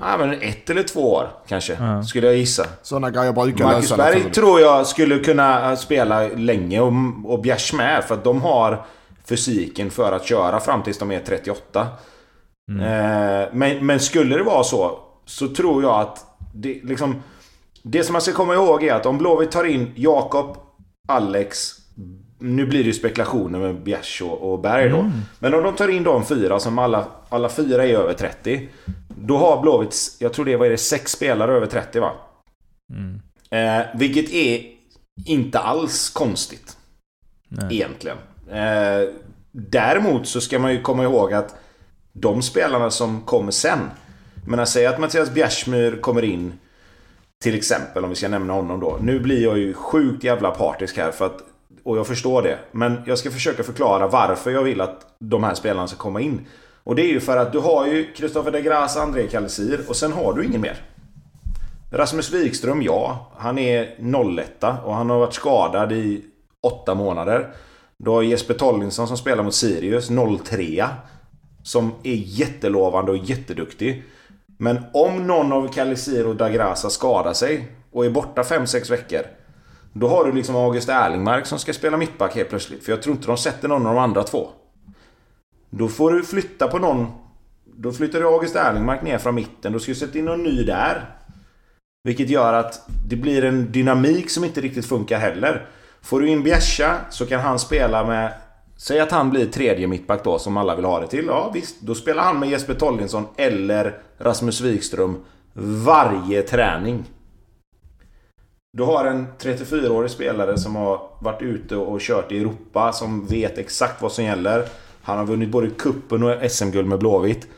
[0.00, 2.66] Nej, men ett eller två år kanske, uh skulle jag gissa.
[2.82, 6.92] Sådana grejer brukar Marcus Berg tror jag skulle kunna spela länge och,
[7.24, 8.84] och Bjärs med, för att de har
[9.24, 11.86] fysiken för att köra fram tills de är 38.
[12.70, 12.80] Mm.
[12.80, 16.24] Eh, men, men skulle det vara så, så tror jag att
[16.54, 17.22] det, liksom,
[17.82, 20.56] det som man ska komma ihåg är att om Blåvitt tar in Jakob,
[21.08, 21.72] Alex,
[22.38, 24.98] nu blir det ju spekulationer med Bjärs och, Berg då.
[24.98, 25.12] Mm.
[25.38, 28.68] Men om de tar in de fyra som alla, alla fyra är över 30.
[29.08, 32.12] Då har Blåvitt, jag tror det var det, sex spelare över 30 va?
[32.92, 33.20] Mm.
[33.50, 34.62] Eh, vilket är
[35.26, 36.76] inte alls konstigt.
[37.48, 37.76] Nej.
[37.76, 38.16] Egentligen.
[38.50, 39.08] Eh,
[39.52, 41.56] däremot så ska man ju komma ihåg att
[42.12, 43.78] de spelarna som kommer sen.
[44.46, 46.52] Men säg att Mattias Bjärsmyr kommer in.
[47.42, 48.98] Till exempel om vi ska nämna honom då.
[49.00, 51.47] Nu blir jag ju sjukt jävla partisk här för att
[51.88, 52.58] och jag förstår det.
[52.72, 56.46] Men jag ska försöka förklara varför jag vill att de här spelarna ska komma in.
[56.84, 59.96] Och det är ju för att du har ju Kristoffer de Grasse, André Kalisir och
[59.96, 60.76] sen har du ingen mer.
[61.92, 63.30] Rasmus Wikström, ja.
[63.36, 63.82] Han är
[64.38, 66.24] 01 och han har varit skadad i
[66.62, 67.54] åtta månader.
[67.96, 70.08] Du har Jesper Tollinsson som spelar mot Sirius,
[70.44, 70.86] 03
[71.62, 74.04] Som är jättelovande och jätteduktig.
[74.58, 79.37] Men om någon av Kalisir och Dagrasa skadar sig och är borta 5-6 veckor.
[79.92, 82.84] Då har du liksom August Erlingmark som ska spela mittback helt plötsligt.
[82.84, 84.48] För jag tror inte de sätter någon av de andra två.
[85.70, 87.06] Då får du flytta på någon.
[87.64, 89.72] Då flyttar du August Erlingmark ner från mitten.
[89.72, 91.14] Då ska du sätta in någon ny där.
[92.04, 95.66] Vilket gör att det blir en dynamik som inte riktigt funkar heller.
[96.02, 98.32] Får du in Bjärsa så kan han spela med...
[98.76, 101.26] Säg att han blir tredje mittback då, som alla vill ha det till.
[101.26, 105.24] Ja visst, då spelar han med Jesper Tollinsson eller Rasmus Wikström
[105.84, 107.04] varje träning.
[108.78, 113.58] Du har en 34-årig spelare som har varit ute och kört i Europa, som vet
[113.58, 114.64] exakt vad som gäller.
[115.02, 117.48] Han har vunnit både kuppen och SM-guld med Blåvitt.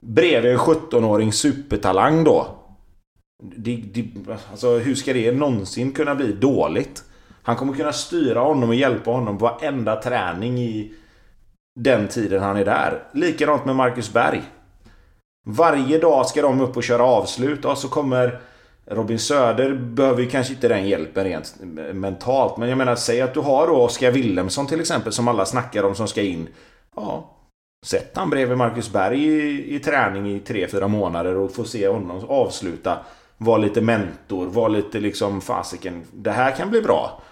[0.00, 2.46] Bredvid en 17-åring supertalang då.
[3.42, 4.08] Det, det,
[4.50, 7.04] alltså hur ska det någonsin kunna bli dåligt?
[7.42, 10.94] Han kommer kunna styra honom och hjälpa honom på varenda träning i
[11.80, 13.02] den tiden han är där.
[13.12, 14.42] Likadant med Marcus Berg.
[15.46, 18.40] Varje dag ska de upp och köra avslut och så kommer
[18.90, 21.54] Robin Söder behöver ju kanske inte den hjälpen rent
[21.92, 22.56] mentalt.
[22.56, 25.82] Men jag menar, säg att du har då Oskar Willemsson till exempel som alla snackar
[25.82, 26.48] om som ska in.
[26.96, 27.36] Ja,
[27.86, 32.24] sätt han bredvid Marcus Berg i, i träning i 3-4 månader och få se honom
[32.28, 32.98] avsluta.
[33.38, 36.02] Var lite mentor, var lite liksom fasiken.
[36.12, 37.22] Det här kan bli bra.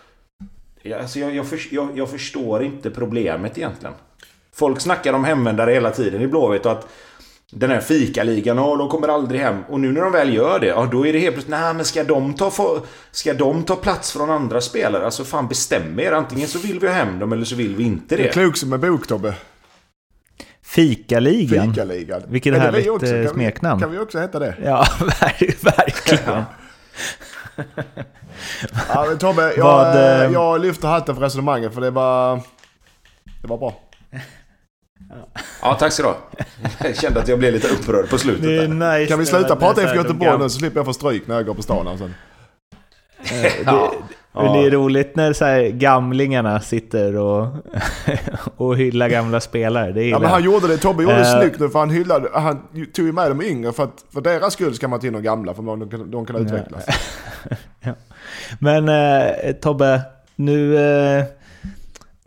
[1.00, 3.94] Alltså jag, jag, för, jag, jag förstår inte problemet egentligen.
[4.52, 6.88] Folk snackar om hemvändare hela tiden i Blåvitt och att
[7.54, 9.64] den här fikaligan, och de kommer aldrig hem.
[9.68, 11.84] Och nu när de väl gör det, ja då är det helt plötsligt, nej men
[11.84, 12.80] ska de ta, få,
[13.10, 15.04] ska de ta plats från andra spelare?
[15.04, 16.12] Alltså fan bestäm er.
[16.12, 18.22] Antingen så vill vi ha hem dem eller så vill vi inte det.
[18.22, 19.34] Det är klok som en bok Tobbe.
[20.62, 21.74] Fikaligan.
[21.74, 22.22] Fikaligan.
[22.28, 23.78] Vilket härligt också, kan smeknamn.
[23.78, 24.54] Vi, kan vi också heta det?
[24.64, 24.86] Ja,
[25.62, 26.42] verkligen.
[28.88, 32.40] ja, men Tobbe, jag, Vad, eh, jag lyfter hatten för resonemanget för det var,
[33.42, 33.80] det var bra.
[35.62, 36.14] Ja, tack så du
[36.78, 38.42] Jag kände att jag blev lite upprörd på slutet.
[38.42, 41.34] Det nice, kan vi sluta prata efter Göteborg nu så slipper jag få stryk när
[41.34, 42.10] jag går på stan alltså.
[43.64, 43.94] ja.
[44.32, 47.46] Det är roligt när så här gamlingarna sitter och,
[48.56, 49.92] och hyllar gamla spelare.
[49.92, 50.76] Det ja, men han gjorde det.
[50.76, 52.62] Tobbe gjorde det uh, snyggt nu för han hyllade, han
[52.94, 55.22] tog ju med de yngre för att för deras skull ska man ta in de
[55.22, 56.84] gamla för de kan, de kan utvecklas.
[57.80, 57.92] ja.
[58.58, 60.02] Men uh, Tobbe,
[60.36, 60.72] nu...
[60.72, 61.24] Uh,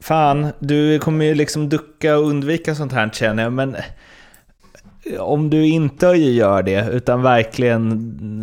[0.07, 5.49] fan, du kommer ju liksom ducka och undvika sånt här känner jag, men eh, om
[5.49, 7.83] du inte gör det, utan verkligen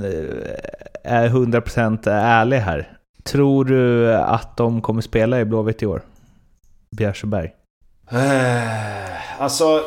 [0.04, 2.98] eh, är 100% ärlig här.
[3.22, 6.02] Tror du att de kommer spela i Blåvitt i år?
[6.90, 7.52] Bjärsjöberg?
[8.10, 9.82] Eh, alltså,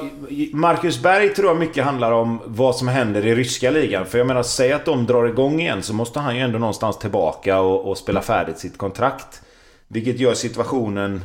[0.53, 4.05] Marcus Berg tror jag mycket handlar om vad som händer i ryska ligan.
[4.05, 6.97] För jag menar, säg att de drar igång igen så måste han ju ändå någonstans
[6.97, 9.41] tillbaka och, och spela färdigt sitt kontrakt.
[9.88, 11.21] Vilket gör situationen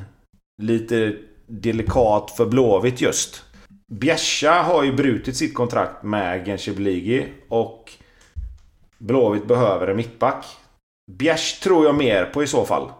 [0.62, 3.44] lite delikat för Blåvitt just.
[3.92, 7.92] Bjärsa har ju brutit sitt kontrakt med Genshebeligi och
[8.98, 10.46] Blåvitt behöver en mittback.
[11.12, 12.90] Bjärs tror jag mer på i så fall.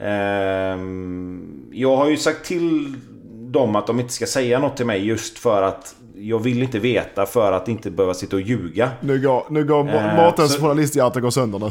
[0.00, 2.94] Ehm, jag har ju sagt till
[3.32, 6.78] dem att de inte ska säga något till mig just för att jag vill inte
[6.78, 8.90] veta för att inte behöva sitta och ljuga.
[9.00, 11.70] Nu går, nu går ehm, Mårtens journalisthjärta går sönder nu.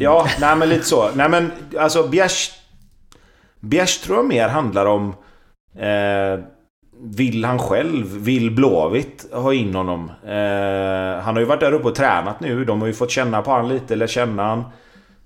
[0.00, 1.10] ja, nej men lite så.
[1.14, 2.63] Nej men alltså Bjärs...
[3.64, 5.14] Bjärs tror jag mer handlar om...
[5.78, 6.44] Eh,
[7.00, 10.10] vill han själv, vill Blåvitt ha in honom?
[10.26, 12.64] Eh, han har ju varit där uppe och tränat nu.
[12.64, 14.64] De har ju fått känna på han lite, eller känna han.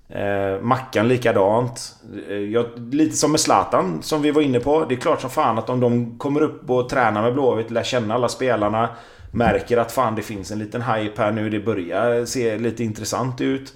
[0.09, 1.95] Eh, Mackan likadant.
[2.29, 4.85] Eh, jag, lite som med Zlatan som vi var inne på.
[4.89, 7.83] Det är klart som fan att om de kommer upp och tränar med Blåvitt, lär
[7.83, 8.89] känna alla spelarna.
[9.31, 11.49] Märker att fan det finns en liten hype här nu.
[11.49, 13.73] Det börjar se lite intressant ut.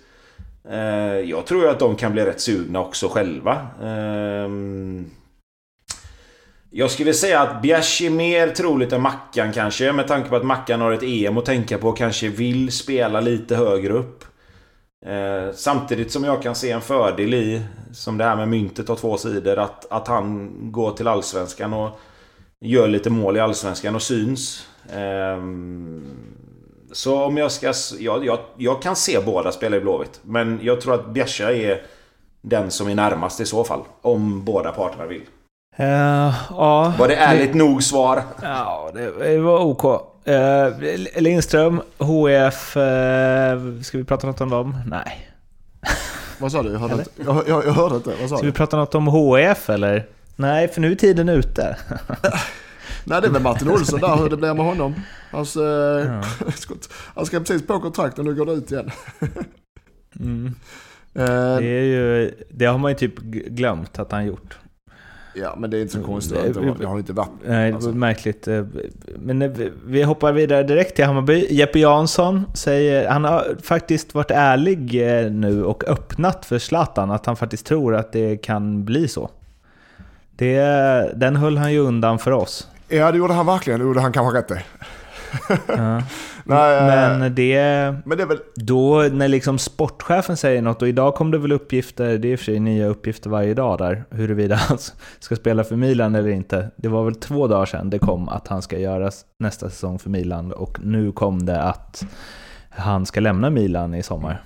[0.69, 3.67] Eh, jag tror ju att de kan bli rätt sugna också själva.
[3.83, 5.05] Ehm,
[6.69, 9.91] jag skulle säga att Bjärs är mer troligt än Mackan kanske.
[9.93, 13.21] Med tanke på att Mackan har ett EM att tänka på och kanske vill spela
[13.21, 14.25] lite högre upp.
[15.05, 17.61] Eh, samtidigt som jag kan se en fördel i,
[17.91, 21.99] som det här med myntet har två sidor, att, att han går till Allsvenskan och
[22.61, 24.67] gör lite mål i Allsvenskan och syns.
[24.89, 25.37] Eh,
[26.93, 27.73] så om jag ska...
[27.99, 30.19] Jag, jag, jag kan se båda spela i Blåvitt.
[30.21, 31.81] Men jag tror att Bjärsa är
[32.41, 33.81] den som är närmast i så fall.
[34.01, 35.21] Om båda parterna vill.
[35.79, 35.85] Uh,
[36.49, 38.23] ja, var det ärligt det, nog svar?
[38.41, 39.83] Ja, det, det var OK.
[39.85, 44.77] Uh, Lindström, HF, uh, eh, ska vi prata något om dem?
[44.87, 45.29] Nej.
[46.39, 46.71] Vad sa du?
[46.71, 47.09] Jag hörde, inte.
[47.25, 48.09] Jag, jag, jag hörde inte.
[48.09, 48.51] Vad sa ska du?
[48.51, 50.05] vi prata något om HF eller?
[50.35, 51.77] Nej, för nu är tiden ute.
[53.05, 54.95] Nej, det är väl Martin Olsson där, hur det blir med honom.
[55.31, 56.23] Hans, ja.
[57.15, 58.91] han ska precis på kontrakt och nu går det ut igen.
[60.19, 60.55] mm.
[61.13, 64.57] det, är ju, det har man ju typ glömt att han gjort.
[65.35, 66.39] Ja, men det är inte så konstigt.
[66.43, 67.29] Det, det, det har inte varit...
[67.47, 68.47] Nej, det var märkligt.
[68.47, 68.65] Eh,
[69.19, 69.51] Men eh,
[69.85, 71.47] vi- hoppar vidare direkt till Hammarby.
[71.49, 77.25] Jeppe Jansson säger, han har faktiskt varit ärlig eh, nu och öppnat för Zlatan att
[77.25, 79.29] han faktiskt tror att det kan bli så.
[80.35, 80.59] Det,
[81.15, 82.67] den höll han ju undan för oss.
[82.93, 83.79] Ja, det gjorde han verkligen.
[83.79, 84.63] Det gjorde han kanske rätt i.
[85.67, 86.01] Ja.
[86.45, 87.95] Nej, eh, Men det...
[88.05, 88.39] men det är väl...
[88.55, 92.35] Då när liksom sportchefen säger något, och idag kom det väl uppgifter, det är i
[92.35, 94.77] och för sig nya uppgifter varje dag där, huruvida han
[95.19, 96.71] ska spela för Milan eller inte.
[96.75, 100.09] Det var väl två dagar sedan det kom att han ska göra nästa säsong för
[100.09, 102.05] Milan och nu kom det att
[102.69, 104.41] han ska lämna Milan i sommar.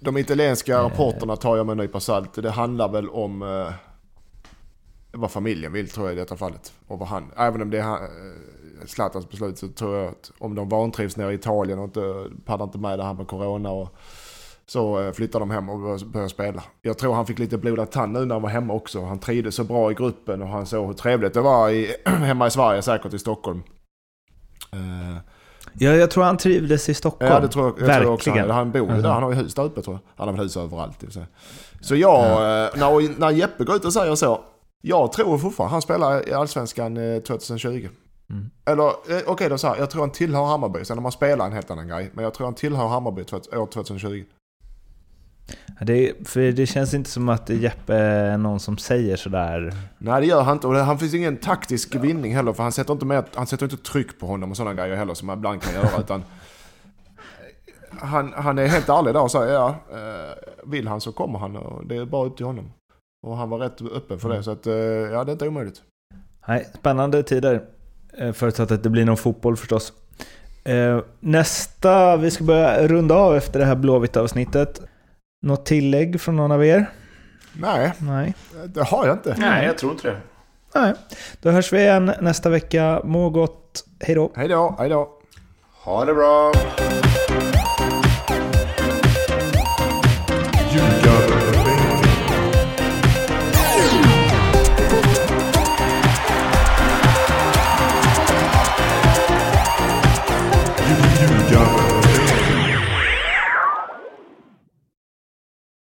[0.00, 2.42] De italienska rapporterna tar jag med en nypa salt.
[2.42, 3.72] Det handlar väl om eh,
[5.12, 6.72] vad familjen vill tror jag i detta fallet.
[6.86, 10.30] Och vad han, även om det är han- eh, Zlatans beslut så tror jag att
[10.38, 13.70] om de vantrivs nere i Italien och inte pallar inte med det här med corona
[13.70, 13.94] och
[14.66, 15.78] så eh, flyttar de hem och
[16.12, 16.62] börjar- spela.
[16.82, 19.04] Jag tror han fick lite blodad tand nu när han var hemma också.
[19.04, 22.46] Han trivdes så bra i gruppen och han såg hur trevligt det var i, hemma
[22.46, 23.62] i Sverige, säkert i Stockholm.
[24.72, 25.16] Eh,
[25.74, 27.32] Ja, jag tror han trivdes i Stockholm.
[27.32, 28.30] Ja, det tror jag, jag tror också.
[28.30, 28.50] Verkligen.
[28.50, 29.02] Han, han bor ju Mhm.
[29.02, 29.10] där.
[29.10, 30.00] Han har ju hus där uppe tror jag.
[30.16, 31.04] Han har väl hus överallt.
[31.80, 34.40] Så jag, eh, när, när Jeppe går ut och säger så.
[34.84, 37.88] Jag tror fortfarande han spelar i Allsvenskan eh, 2020.
[38.30, 38.50] Mm.
[38.64, 39.76] Eller eh, okej då så här.
[39.76, 40.84] Jag tror han tillhör Hammarby.
[40.84, 42.10] Sen om han spelar en helt annan grej.
[42.14, 44.24] Men jag tror han tillhör Hammarby år 2020.
[45.78, 49.74] Ja, Det, för det känns inte som att Jeppe är någon som säger sådär.
[49.98, 50.66] Nej det gör han inte.
[50.66, 52.52] Och han finns ingen taktisk vinning heller.
[52.52, 55.14] För han sätter inte, med, han sätter inte tryck på honom och sådana grejer heller
[55.14, 56.00] som man ibland kan göra.
[56.00, 56.24] utan
[57.90, 61.56] han, han är helt ärlig där och säger ja, eh, vill han så kommer han
[61.56, 62.72] och det är bara upp till honom.
[63.22, 65.82] Och han var rätt öppen för det så att eh, ja det är inte omöjligt.
[66.48, 67.62] Nej, spännande tider.
[68.18, 69.92] Eh, Förutsatt att det blir någon fotboll förstås.
[70.64, 74.80] Eh, Nästa, vi ska börja runda av efter det här Blåvitt-avsnittet.
[75.46, 76.86] Något tillägg från någon av er?
[77.52, 78.34] Nej, Nej.
[78.66, 79.34] det har jag inte.
[79.38, 80.16] Nej, jag tror inte det.
[80.74, 80.94] Nej.
[81.42, 83.00] Då hörs vi igen nästa vecka.
[83.04, 83.84] Må gott.
[84.00, 84.32] Hej då.
[84.34, 85.08] Hej då, hej då.
[85.84, 86.52] Ha det bra!